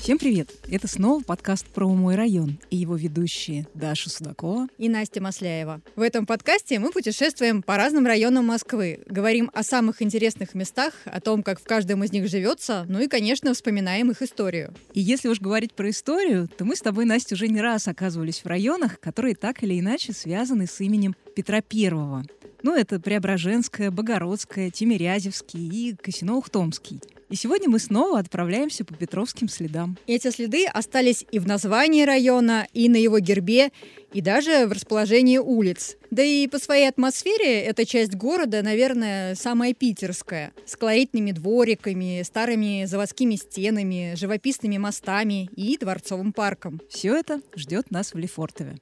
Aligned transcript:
Всем 0.00 0.16
привет! 0.16 0.48
Это 0.70 0.88
снова 0.88 1.22
подкаст 1.22 1.66
про 1.66 1.86
мой 1.86 2.14
район 2.14 2.58
и 2.70 2.76
его 2.78 2.96
ведущие 2.96 3.66
Даша 3.74 4.08
Судакова 4.08 4.66
и 4.78 4.88
Настя 4.88 5.20
Масляева. 5.20 5.82
В 5.94 6.00
этом 6.00 6.24
подкасте 6.24 6.78
мы 6.78 6.90
путешествуем 6.90 7.60
по 7.60 7.76
разным 7.76 8.06
районам 8.06 8.46
Москвы, 8.46 9.00
говорим 9.04 9.50
о 9.52 9.62
самых 9.62 10.00
интересных 10.00 10.54
местах, 10.54 10.94
о 11.04 11.20
том, 11.20 11.42
как 11.42 11.60
в 11.60 11.64
каждом 11.64 12.02
из 12.02 12.12
них 12.12 12.28
живется, 12.28 12.86
ну 12.88 12.98
и, 13.00 13.08
конечно, 13.08 13.52
вспоминаем 13.52 14.10
их 14.10 14.22
историю. 14.22 14.72
И 14.94 15.00
если 15.00 15.28
уж 15.28 15.38
говорить 15.38 15.74
про 15.74 15.90
историю, 15.90 16.48
то 16.48 16.64
мы 16.64 16.76
с 16.76 16.80
тобой, 16.80 17.04
Настя, 17.04 17.34
уже 17.34 17.48
не 17.48 17.60
раз 17.60 17.86
оказывались 17.86 18.42
в 18.42 18.46
районах, 18.46 19.00
которые 19.00 19.34
так 19.34 19.62
или 19.62 19.78
иначе 19.78 20.14
связаны 20.14 20.66
с 20.66 20.80
именем 20.80 21.14
Петра 21.36 21.60
Первого. 21.60 22.24
Ну, 22.62 22.76
это 22.76 23.00
Преображенская, 23.00 23.90
Богородская, 23.90 24.70
Тимирязевский 24.70 25.66
и 25.66 25.94
Косино-Ухтомский. 25.94 27.00
И 27.30 27.36
сегодня 27.36 27.70
мы 27.70 27.78
снова 27.78 28.18
отправляемся 28.18 28.84
по 28.84 28.94
Петровским 28.94 29.48
следам. 29.48 29.96
Эти 30.08 30.30
следы 30.30 30.66
остались 30.66 31.24
и 31.30 31.38
в 31.38 31.46
названии 31.46 32.04
района, 32.04 32.66
и 32.74 32.88
на 32.88 32.96
его 32.96 33.20
гербе, 33.20 33.70
и 34.12 34.20
даже 34.20 34.66
в 34.66 34.72
расположении 34.72 35.38
улиц. 35.38 35.96
Да 36.10 36.24
и 36.24 36.48
по 36.48 36.58
своей 36.58 36.88
атмосфере 36.88 37.60
эта 37.60 37.86
часть 37.86 38.16
города, 38.16 38.62
наверное, 38.62 39.36
самая 39.36 39.74
питерская. 39.74 40.52
С 40.66 40.74
колоритными 40.74 41.30
двориками, 41.30 42.22
старыми 42.24 42.84
заводскими 42.84 43.36
стенами, 43.36 44.14
живописными 44.16 44.78
мостами 44.78 45.48
и 45.54 45.78
дворцовым 45.78 46.32
парком. 46.32 46.80
Все 46.90 47.16
это 47.16 47.40
ждет 47.54 47.92
нас 47.92 48.12
в 48.12 48.18
Лефортове. 48.18 48.78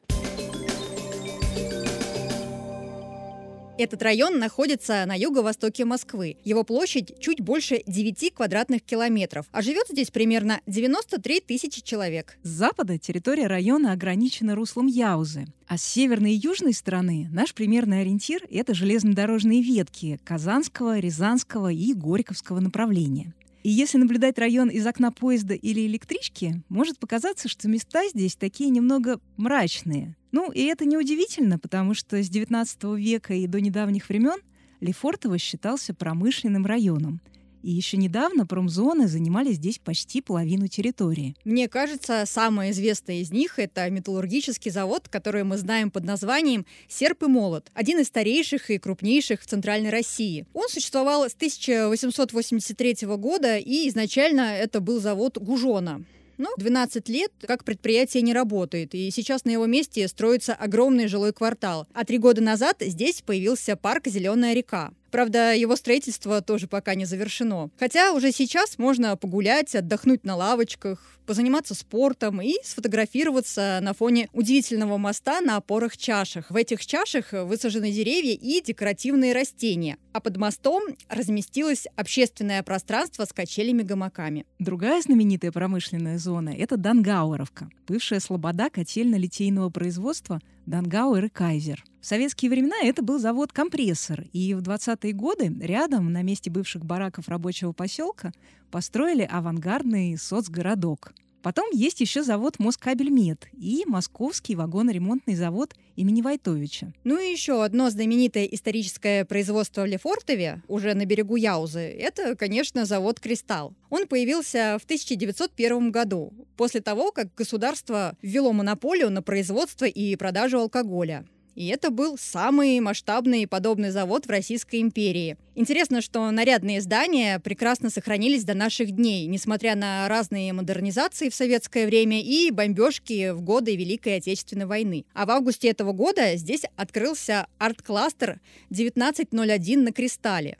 Этот 3.79 4.03
район 4.03 4.41
находится 4.41 5.05
на 5.07 5.15
юго-востоке 5.15 5.85
Москвы. 5.85 6.37
Его 6.43 6.65
площадь 6.65 7.15
чуть 7.21 7.41
больше 7.41 7.85
9 7.87 8.35
квадратных 8.35 8.83
километров, 8.83 9.47
а 9.53 9.63
живет 9.63 9.87
здесь 9.89 10.11
примерно 10.11 10.61
93 10.67 11.41
тысячи 11.41 11.81
человек. 11.81 12.37
С 12.43 12.49
запада 12.49 12.99
территория 12.99 13.47
района 13.47 13.93
ограничена 13.93 14.57
руслом 14.57 14.89
Яузы, 14.89 15.47
а 15.69 15.79
с 15.79 15.85
северной 15.85 16.33
и 16.33 16.41
южной 16.41 16.73
стороны 16.73 17.29
наш 17.31 17.55
примерный 17.55 18.01
ориентир— 18.01 18.43
это 18.51 18.75
железнодорожные 18.75 19.63
ветки 19.63 20.19
Казанского, 20.25 20.99
Рязанского 20.99 21.71
и 21.71 21.95
Горьковского 21.95 22.59
направления. 22.59 23.33
И 23.63 23.71
если 23.71 23.99
наблюдать 23.99 24.39
район 24.39 24.71
из 24.71 24.85
окна 24.89 25.13
поезда 25.13 25.55
или 25.55 25.87
электрички, 25.87 26.63
может 26.69 26.99
показаться, 26.99 27.49
что 27.49 27.69
места 27.69 28.09
здесь 28.09 28.35
такие 28.35 28.71
немного 28.71 29.21
мрачные. 29.37 30.17
Ну, 30.33 30.51
и 30.51 30.63
это 30.65 30.85
неудивительно, 30.85 31.59
потому 31.59 31.95
что 31.95 32.23
с 32.23 32.31
XIX 32.31 32.99
века 32.99 33.35
и 33.35 33.47
до 33.47 33.61
недавних 33.61 34.09
времен 34.09 34.39
Лефортово 34.81 35.39
считался 35.39 35.95
промышленным 35.95 36.67
районом— 36.67 37.21
и 37.63 37.71
еще 37.71 37.97
недавно 37.97 38.47
промзоны 38.47 39.09
занимали 39.09 39.53
здесь 39.53 39.79
почти 39.79 40.21
половину 40.21 40.69
территории. 40.69 41.35
Мне 41.45 41.69
кажется, 41.69 42.25
самое 42.27 42.71
известное 42.71 43.17
из 43.17 43.31
них– 43.31 43.55
это 43.59 43.89
металлургический 43.91 44.71
завод, 44.71 45.09
который 45.09 45.45
мы 45.45 45.59
знаем 45.59 45.91
под 45.91 46.05
названием 46.05 46.67
«Серп 46.89 47.25
и 47.25 47.27
молот», 47.27 47.71
один 47.75 47.99
из 47.99 48.07
старейших 48.07 48.71
и 48.71 48.79
крупнейших 48.79 49.43
в 49.43 49.47
Центральной 49.47 49.91
России. 49.91 50.47
Он 50.55 50.69
существовал 50.69 51.29
с 51.29 51.35
1883 51.35 53.07
года, 53.17 53.59
и 53.59 53.89
изначально 53.89 54.57
это 54.57 54.81
был 54.81 55.01
завод 55.01 55.39
Гужона. 55.39 56.05
Но 56.39 56.51
12 56.57 57.09
лет 57.09 57.33
как 57.47 57.65
предприятие 57.65 58.23
не 58.23 58.33
работает, 58.33 58.95
и 58.95 59.11
сейчас 59.11 59.45
на 59.45 59.51
его 59.51 59.67
месте 59.67 60.07
строится 60.09 60.55
огромный 60.55 61.09
жилой 61.09 61.33
квартал. 61.33 61.87
А 61.93 62.05
три 62.05 62.19
года 62.19 62.41
назад 62.41 62.77
здесь 62.81 63.23
появился 63.23 63.77
парк 63.77 64.07
«Зеленая 64.07 64.55
река». 64.55 64.93
Правда, 65.11 65.55
его 65.55 65.77
строительство 65.77 66.41
тоже 66.43 66.67
пока 66.67 66.95
не 66.95 67.05
завершено. 67.05 67.71
Хотя 67.79 68.13
уже 68.13 68.33
сейчас 68.33 68.79
можно 68.79 69.17
погулять, 69.17 69.75
отдохнуть 69.75 70.25
на 70.25 70.37
лавочках, 70.37 71.19
позаниматься 71.27 71.75
спортом 71.75 72.41
и 72.41 72.55
сфотографироваться 72.65 73.81
на 73.83 73.93
фоне 73.93 74.29
удивительного 74.33 74.97
моста 74.97 75.43
на 75.43 75.57
опорах-чашах. 75.57 76.51
В 76.51 76.57
этих 76.57 76.85
чашах 76.87 77.33
высажены 77.33 77.93
деревья 77.93 78.33
и 78.33 78.63
декоративные 78.63 79.35
растения, 79.35 79.99
а 80.13 80.21
под 80.21 80.39
мостом 80.39 80.83
разместилось 81.09 81.87
общественное 81.97 82.63
пространство 82.63 83.27
с 83.27 83.33
качелями-гамаками. 83.35 84.47
Другая 84.59 85.03
знаменитая 85.03 85.53
промышленная 85.53 86.19
зона– 86.19 86.55
это 86.59 86.79
Дангауэровка, 86.79 87.69
бывшая 87.87 88.21
слобода 88.21 88.71
котельно-литейного 88.71 89.69
производства 89.69 90.41
Дангауэр 90.69 91.25
и 91.25 91.29
Кайзер. 91.31 91.83
В 91.99 92.05
советские 92.05 92.51
времена 92.51 92.77
это 92.83 93.03
был 93.03 93.19
завод-компрессор, 93.19 94.27
и 94.35 94.53
в 94.53 94.61
20-е 94.61 95.15
годы 95.15 95.51
рядом, 95.61 96.13
на 96.13 96.21
месте 96.21 96.51
бывших 96.51 96.85
бараков 96.85 97.29
рабочего 97.29 97.73
поселка, 97.73 98.33
построили 98.71 99.23
авангардный 99.23 100.19
соцгородок. 100.19 101.15
Потом 101.43 101.71
есть 101.73 102.01
еще 102.01 102.23
завод 102.23 102.59
Москабельмет 102.59 103.47
и 103.53 103.85
Московский 103.87 104.57
вагоноремонтный 104.57 105.35
завод 105.35 105.75
имени 105.97 106.23
Войтовича. 106.23 106.93
Ну 107.05 107.19
и 107.19 107.31
еще 107.31 107.65
одно 107.65 107.91
знаменитое 107.91 108.45
историческое 108.45 109.25
производство 109.25 109.83
в 109.83 109.87
Лефортове, 109.87 110.63
уже 110.69 110.95
на 110.95 111.05
берегу 111.05 111.37
Яузы, 111.37 111.81
это, 111.81 112.37
конечно, 112.37 112.85
завод 112.85 113.21
«Кристалл». 113.21 113.75
Он 113.91 114.07
появился 114.07 114.79
в 114.81 114.85
1901 114.85 115.91
году, 115.91 116.33
после 116.57 116.81
того, 116.81 117.13
как 117.13 117.35
государство 117.35 118.17
ввело 118.23 118.53
монополию 118.53 119.11
на 119.11 119.23
производство 119.23 119.85
и 119.85 120.17
продажу 120.17 120.59
алкоголя. 120.59 121.25
И 121.59 121.67
это 121.67 121.91
был 121.91 122.17
самый 122.17 122.79
масштабный 122.79 123.49
подобный 123.49 123.91
завод 123.91 124.27
в 124.27 124.31
Российской 124.31 124.81
империи. 124.81 125.37
Интересно, 125.57 126.01
что 126.01 126.31
нарядные 126.31 126.81
здания 126.81 127.41
прекрасно 127.41 127.91
сохранились 127.91 128.45
до 128.45 128.55
наших 128.55 128.93
дней, 128.93 129.27
несмотря 129.27 129.75
на 129.75 130.09
разные 130.09 130.53
модернизации 130.53 131.29
в 131.29 131.35
советское 131.35 131.87
время 131.87 132.23
и 132.23 132.53
бомбежки 132.53 133.33
в 133.33 133.41
годы 133.41 133.75
Великой 133.75 134.19
Отечественной 134.19 134.67
войны. 134.67 135.05
А 135.15 135.27
в 135.27 135.33
августе 135.33 135.67
этого 135.67 135.91
года 135.91 136.37
здесь 136.37 136.63
открылся 136.77 137.49
арт-кластер 137.59 138.41
1901 138.71 139.83
на 139.83 139.91
Кристалле. 139.91 140.59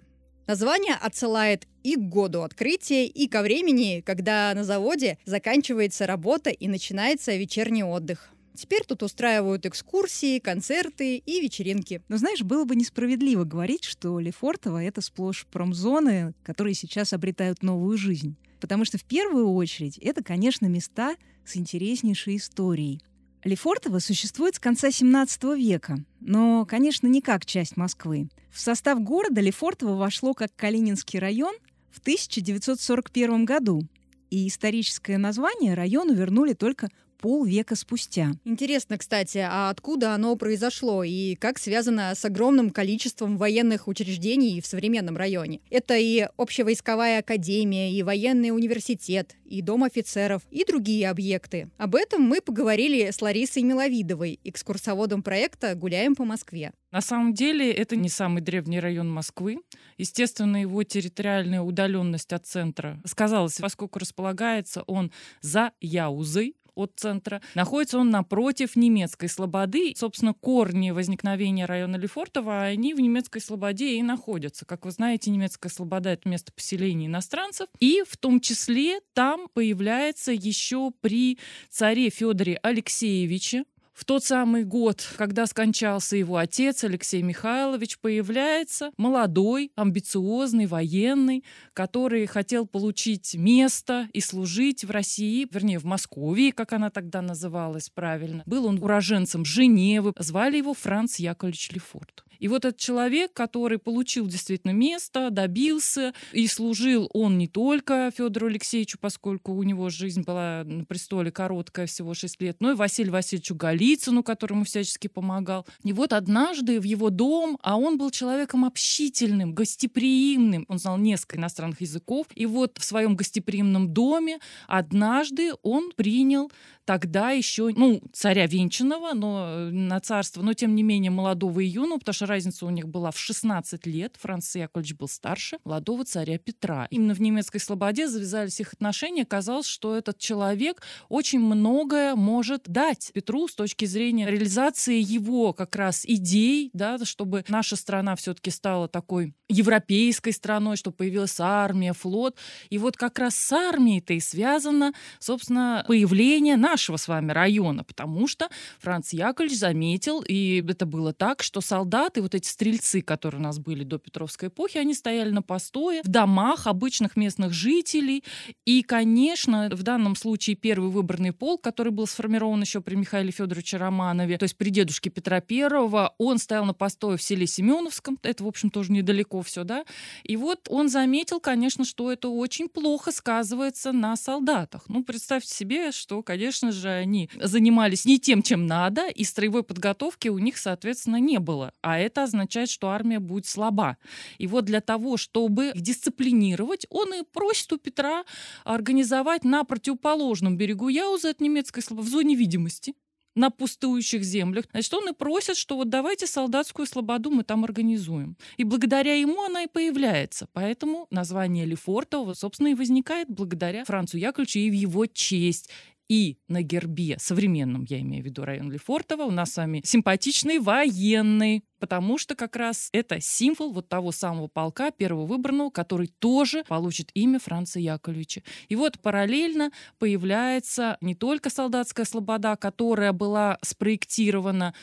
Название 0.49 0.97
отсылает 1.01 1.69
и 1.85 1.95
к 1.95 2.01
году 2.01 2.43
открытия, 2.43 3.07
и 3.07 3.29
ко 3.29 3.43
времени, 3.43 4.03
когда 4.05 4.53
на 4.53 4.65
заводе 4.65 5.17
заканчивается 5.25 6.09
работа 6.09 6.51
и 6.51 6.67
начинается 6.67 7.37
вечерний 7.37 7.85
отдых. 7.85 8.33
Теперь 8.59 8.83
тут 8.85 9.05
устраивают 9.05 9.67
экскурсии, 9.67 10.41
концерты 10.41 11.19
и 11.19 11.41
вечеринки. 11.41 12.03
Но 12.09 12.17
знаешь, 12.17 12.43
было 12.43 12.65
бы 12.65 12.75
несправедливо 12.75 13.45
говорить, 13.45 13.85
что 13.85 14.19
Лефортово— 14.19 14.83
это 14.85 15.01
сплошь 15.01 15.47
промзоны, 15.47 16.35
которые 16.43 16.75
сейчас 16.75 17.13
обретают 17.13 17.63
новую 17.63 17.97
жизнь. 17.97 18.35
Потому 18.59 18.85
что 18.85 18.99
в 18.99 19.05
первую 19.05 19.53
очередь 19.53 19.97
это, 19.99 20.25
конечно, 20.25 20.67
места 20.67 21.15
с 21.47 21.57
интереснейшей 21.57 22.35
историей. 22.35 23.01
Лефортово 23.45 24.01
существует 24.01 24.57
с 24.57 24.59
конца 24.59 24.91
17 24.91 25.57
века, 25.57 26.05
но, 26.19 26.67
конечно, 26.67 27.07
не 27.07 27.23
как 27.23 27.47
часть 27.47 27.77
Москвы. 27.77 28.29
В 28.51 28.59
состав 28.59 29.01
города 29.01 29.41
Лефортово 29.41 29.95
вошло 29.95 30.35
как 30.35 30.53
Калининский 30.57 31.21
район 31.21 31.55
в 31.93 32.01
1941 32.01 33.45
году, 33.45 33.83
и 34.31 34.49
историческое 34.49 35.17
название 35.17 35.75
району 35.75 36.13
вернули 36.13 36.55
только 36.55 36.89
полвека 37.19 37.75
спустя. 37.75 38.33
Интересно, 38.45 38.99
кстати, 38.99 39.39
а 39.39 39.71
откуда 39.71 40.15
оно 40.15 40.37
произошло 40.37 41.05
и 41.05 41.35
как 41.35 41.59
связано 41.59 42.15
с 42.15 42.25
огромным 42.25 42.71
количеством 42.71 43.37
военных 43.37 43.89
учреждений 43.89 44.61
в 44.61 44.67
современном 44.67 45.17
районе? 45.17 45.61
Это 45.71 45.97
и 45.97 46.29
общевойсковая 46.37 47.19
академия, 47.21 47.93
и 47.93 48.03
военный 48.03 48.51
университет, 48.51 49.37
и 49.45 49.63
дом 49.63 49.85
офицеров, 49.85 50.43
и 50.51 50.65
другие 50.65 51.11
объекты. 51.11 51.71
Об 51.77 51.95
этом 51.95 52.23
мы 52.23 52.41
поговорили 52.41 53.11
с 53.11 53.21
Ларисой 53.21 53.63
Миловидовой, 53.63 54.41
экскурсоводом 54.45 55.23
проекта 55.23 55.75
«Гуляем 55.75 56.15
по 56.15 56.25
Москве». 56.25 56.73
На 56.91 57.01
самом 57.03 57.35
деле 57.35 57.71
это 57.71 57.97
не 57.97 58.09
самый 58.09 58.41
древний 58.41 58.81
район 58.81 59.11
Москвы. 59.11 59.59
Естественно, 59.99 60.63
его 60.63 60.83
территориальная 60.85 61.61
удаленность 61.61 62.33
от 62.33 62.47
центра 62.47 63.01
сказалась, 63.05 63.59
поскольку 63.59 63.99
располагается 63.99 64.83
он 64.87 65.13
за 65.43 65.73
Яузой, 65.81 66.55
от 66.79 66.93
центра. 66.97 67.43
Находится 67.55 67.99
он 67.99 68.11
напротив 68.11 68.77
немецкой 68.77 69.29
слободы. 69.29 69.93
Собственно, 69.97 70.33
корни 70.33 70.91
возникновения 70.91 71.67
района 71.67 71.97
Лефортово, 71.97 72.63
они 72.63 72.95
в 72.95 73.01
немецкой 73.01 73.41
слободе 73.41 73.97
и 73.97 74.03
находятся. 74.03 74.65
Как 74.65 74.85
вы 74.85 74.93
знаете, 74.93 75.31
немецкая 75.31 75.69
слобода— 75.69 76.11
это 76.11 76.29
место 76.29 76.53
поселения 76.53 77.07
иностранцев. 77.07 77.69
И 77.81 78.03
в 78.09 78.17
том 78.17 78.41
числе 78.41 79.01
там 79.13 79.49
появляется 79.53 80.33
еще 80.33 80.93
при 81.01 81.39
царе 81.69 82.11
Федоре 82.11 82.59
Алексеевиче 82.63 83.65
в 83.99 84.05
тот 84.05 84.23
самый 84.23 84.63
год, 84.63 85.05
когда 85.17 85.45
скончался 85.47 86.17
его 86.17 86.37
отец 86.37 86.85
Алексей 86.85 87.21
Михайлович, 87.21 87.99
появляется 87.99 88.93
молодой, 88.97 89.73
амбициозный 89.75 90.67
военный, 90.67 91.45
который 91.73 92.27
хотел 92.27 92.65
получить 92.65 93.35
место 93.35 94.09
и 94.13 94.21
служить 94.21 94.85
в 94.85 94.93
России, 94.93 95.49
вернее, 95.51 95.81
в 95.81 95.85
Москве, 95.85 96.53
как 96.53 96.73
она 96.75 96.91
тогда 96.91 97.23
называлась 97.23 97.91
правильно. 97.91 98.45
Был 98.47 98.67
он 98.67 98.81
уроженцем 98.81 99.45
Женевы, 99.45 100.13
звали 100.17 100.59
его 100.59 100.75
Франц 100.75 101.17
Яковлевич 101.17 101.73
Лефорт. 101.73 102.23
И 102.39 102.49
вот 102.49 102.65
этот 102.65 102.79
человек, 102.79 103.33
который 103.33 103.79
получил 103.79 104.27
действительно 104.27 104.73
место, 104.73 105.31
добился, 105.31 106.13
и 106.33 106.47
служил 106.47 107.11
он 107.13 107.39
не 107.39 107.49
только 107.49 108.11
Федору 108.17 108.47
Алексеевичу, 108.47 108.99
поскольку 109.01 109.53
у 109.53 109.63
него 109.63 109.91
жизнь 109.91 110.23
была 110.23 110.63
на 110.65 110.85
престоле 110.85 111.31
короткая, 111.31 111.87
всего 111.87 112.15
6 112.15 112.41
лет, 112.41 112.57
но 112.61 112.73
и 112.73 112.75
Василию 112.75 113.13
Васильевичу 113.13 113.55
Голицыну, 113.55 114.23
которому 114.23 114.65
всячески 114.65 115.09
помогал. 115.09 115.67
И 115.85 115.93
вот 115.93 116.13
однажды 116.13 116.81
в 116.81 116.85
его 116.85 117.11
дом, 117.11 117.59
а 117.63 117.77
он 117.77 117.99
был 117.99 118.11
человеком 118.11 118.65
общительным, 118.65 119.55
гостеприимным, 119.55 120.65
он 120.69 120.79
знал 120.79 120.99
несколько 120.99 121.37
иностранных 121.37 121.81
языков, 121.81 122.27
и 122.35 122.47
вот 122.47 122.79
в 122.79 122.85
своем 122.85 123.17
гостеприимном 123.17 123.93
доме 123.93 124.39
однажды 124.67 125.53
он 125.63 125.93
принял 125.97 126.51
тогда 126.89 127.33
еще, 127.33 127.71
ну, 127.77 128.01
царя 128.15 128.47
Венчанова, 128.47 129.13
но 129.13 129.45
э, 129.47 129.71
на 129.71 130.01
царство, 130.01 130.41
но 130.41 130.55
тем 130.55 130.75
не 130.75 130.83
менее 130.83 131.11
молодого 131.11 131.61
и 131.61 131.67
юного, 131.67 131.99
потому 131.99 132.15
что 132.15 132.27
разница 132.29 132.67
у 132.67 132.71
них 132.71 132.89
была 132.89 133.11
в 133.11 133.19
16 133.19 133.87
лет, 133.87 134.17
Франц 134.19 134.55
Яковлевич 134.55 134.95
был 134.95 135.09
старше, 135.09 135.59
молодого 135.65 136.05
царя 136.05 136.39
Петра. 136.39 136.87
Именно 136.91 137.15
в 137.15 137.21
немецкой 137.21 137.59
слободе 137.59 138.07
завязались 138.09 138.61
их 138.61 138.73
отношения, 138.73 139.25
казалось, 139.25 139.67
что 139.67 139.97
этот 139.97 140.19
человек 140.19 140.83
очень 141.09 141.41
многое 141.41 142.15
может 142.15 142.69
дать 142.69 143.11
Петру 143.13 143.49
с 143.49 143.55
точки 143.55 143.85
зрения 143.85 144.31
реализации 144.31 145.01
его 145.01 145.53
как 145.53 145.75
раз 145.77 146.05
идей, 146.05 146.71
да, 146.73 146.99
чтобы 147.05 147.45
наша 147.49 147.77
страна 147.77 148.15
все-таки 148.17 148.51
стала 148.51 148.89
такой 148.89 149.35
европейской 149.49 150.31
страной, 150.31 150.77
чтобы 150.77 150.97
появилась 150.97 151.41
армия, 151.41 151.93
флот. 151.93 152.37
И 152.71 152.79
вот 152.79 152.97
как 152.97 153.19
раз 153.19 153.35
с 153.35 153.53
армией-то 153.53 154.15
и 154.15 154.21
связано, 154.21 154.93
собственно, 155.19 155.85
появление 155.87 156.57
нашего 156.57 156.97
с 156.97 157.09
вами 157.09 157.33
района, 157.33 157.85
потому 157.85 158.27
что 158.27 158.49
Франц 158.79 159.13
Яковлевич 159.13 159.59
заметил, 159.59 160.21
и 160.21 160.65
это 160.69 160.87
было 160.87 161.13
так, 161.13 161.43
что 161.43 161.61
солдаты, 161.61 162.18
вот 162.21 162.35
эти 162.35 162.49
стрельцы, 162.49 163.03
которые 163.03 163.41
у 163.41 163.45
нас 163.45 163.59
были 163.59 163.85
до 163.85 163.99
Петровской 163.99 164.49
эпохи, 164.49 164.79
они 164.79 164.95
стояли 164.95 165.31
на 165.31 165.43
постое 165.43 166.03
в 166.03 166.09
домах 166.09 166.67
обычных 166.67 167.17
местных 167.17 167.53
жителей. 167.53 168.25
И, 168.65 168.83
конечно, 168.83 169.69
в 169.73 169.83
данном 169.83 170.17
случае 170.17 170.57
первый 170.57 170.91
выборный 170.91 171.33
полк, 171.33 171.63
который 171.63 171.93
был 171.93 172.07
сформирован 172.07 172.61
еще 172.61 172.81
при 172.81 172.95
Михаиле 172.95 173.31
Федоровиче 173.31 173.77
Романове, 173.77 174.39
то 174.39 174.45
есть 174.45 174.57
при 174.57 174.71
дедушке 174.71 175.11
Петра 175.11 175.41
Первого, 175.41 176.15
он 176.19 176.39
стоял 176.39 176.65
на 176.65 176.75
постое 176.75 177.17
в 177.17 177.23
селе 177.23 177.47
Семеновском, 177.47 178.19
это, 178.23 178.45
в 178.45 178.47
общем, 178.49 178.71
тоже 178.71 178.93
недалеко 178.93 179.43
все, 179.43 179.65
да. 179.65 179.85
И 180.25 180.37
вот 180.37 180.67
он 180.69 180.89
заметил, 180.89 181.41
конечно, 181.41 181.85
что 181.85 182.11
это 182.13 182.29
очень 182.29 182.69
плохо 182.69 183.13
сказывается 183.13 183.93
на 183.93 184.17
солдатах. 184.17 184.85
Ну, 184.89 185.05
представьте 185.05 185.55
себе, 185.55 185.93
что, 185.93 186.23
конечно 186.23 186.73
же, 186.73 186.89
они 186.89 187.31
занимались 187.41 188.05
не 188.05 188.19
тем, 188.19 188.43
чем 188.43 188.67
надо, 188.67 189.09
и 189.09 189.25
строевой 189.25 189.63
подготовки 189.63 190.29
у 190.29 190.39
них, 190.39 190.59
соответственно, 190.59 191.17
не 191.17 191.39
было. 191.39 191.73
А 191.83 191.99
это 192.09 192.25
означает, 192.25 192.69
что 192.69 192.89
армия 192.89 193.21
будет 193.21 193.47
слаба. 193.47 193.97
И 194.39 194.47
вот 194.47 194.65
для 194.65 194.81
того, 194.81 195.17
чтобы 195.17 195.69
их 195.69 195.81
дисциплинировать, 195.81 196.87
он 196.91 197.15
и 197.15 197.23
просит 197.23 197.73
у 197.73 197.79
Петра 197.79 198.25
организовать 198.65 199.45
на 199.45 199.65
противоположном 199.65 200.57
берегу 200.57 200.89
Яузы 200.89 201.29
от 201.29 201.41
немецкой 201.41 201.83
слабо 201.83 202.03
в 202.03 202.09
зоне 202.09 202.35
видимости 202.35 202.95
на 203.39 203.51
пустующих 203.51 204.25
землях. 204.25 204.65
Значит, 204.73 204.93
он 204.95 205.09
и 205.09 205.13
просит, 205.13 205.57
что 205.57 205.77
вот 205.77 205.89
давайте 205.89 206.27
солдатскую 206.27 206.87
слободу 206.87 207.31
мы 207.31 207.45
там 207.45 207.65
организуем. 207.65 208.37
И 208.57 208.65
благодаря 208.65 209.15
ему 209.15 209.43
она 209.43 209.63
и 209.63 209.69
появляется. 209.69 210.49
Поэтому 210.53 211.07
название 211.11 211.65
Лефортово, 211.65 212.35
собственно, 212.35 212.69
и 212.69 212.75
возникает 212.75 213.29
благодаря 213.31 213.85
Францу 213.85 214.19
Яковлевичу 214.19 214.59
и 214.59 214.71
в 214.71 214.75
его 214.75 215.07
честь 215.07 215.71
и 216.09 216.39
на 216.49 216.63
гербе, 216.63 217.17
современном, 217.19 217.85
я 217.89 218.01
имею 218.01 218.23
в 218.23 218.27
виду 218.27 218.45
район 218.45 218.73
Лефортово, 218.73 219.23
у 219.25 219.31
нас 219.31 219.53
с 219.53 219.57
вами 219.59 219.83
симпатичный 219.85 220.59
военный, 220.59 221.65
потому 221.79 222.19
что 222.19 222.35
как 222.35 222.57
раз 222.57 222.89
это 222.93 223.21
символ 223.21 223.73
вот 223.73 223.89
того 223.89 224.11
самого 224.13 224.49
полка 224.49 224.91
первого 224.91 225.27
выбранного, 225.27 225.71
который 225.71 226.09
тоже 226.19 226.65
получит 226.67 227.11
имя 227.15 227.39
Франца 227.39 227.79
Яковлевича. 227.79 228.43
И 228.69 228.77
вот 228.77 228.99
параллельно 229.01 229.71
появляется 229.99 230.97
не 231.01 231.15
только 231.15 231.51
солдатская 231.51 232.07
слобода, 232.07 232.57
которая 232.57 233.13
была 233.13 233.59
спроектирована 233.63 234.75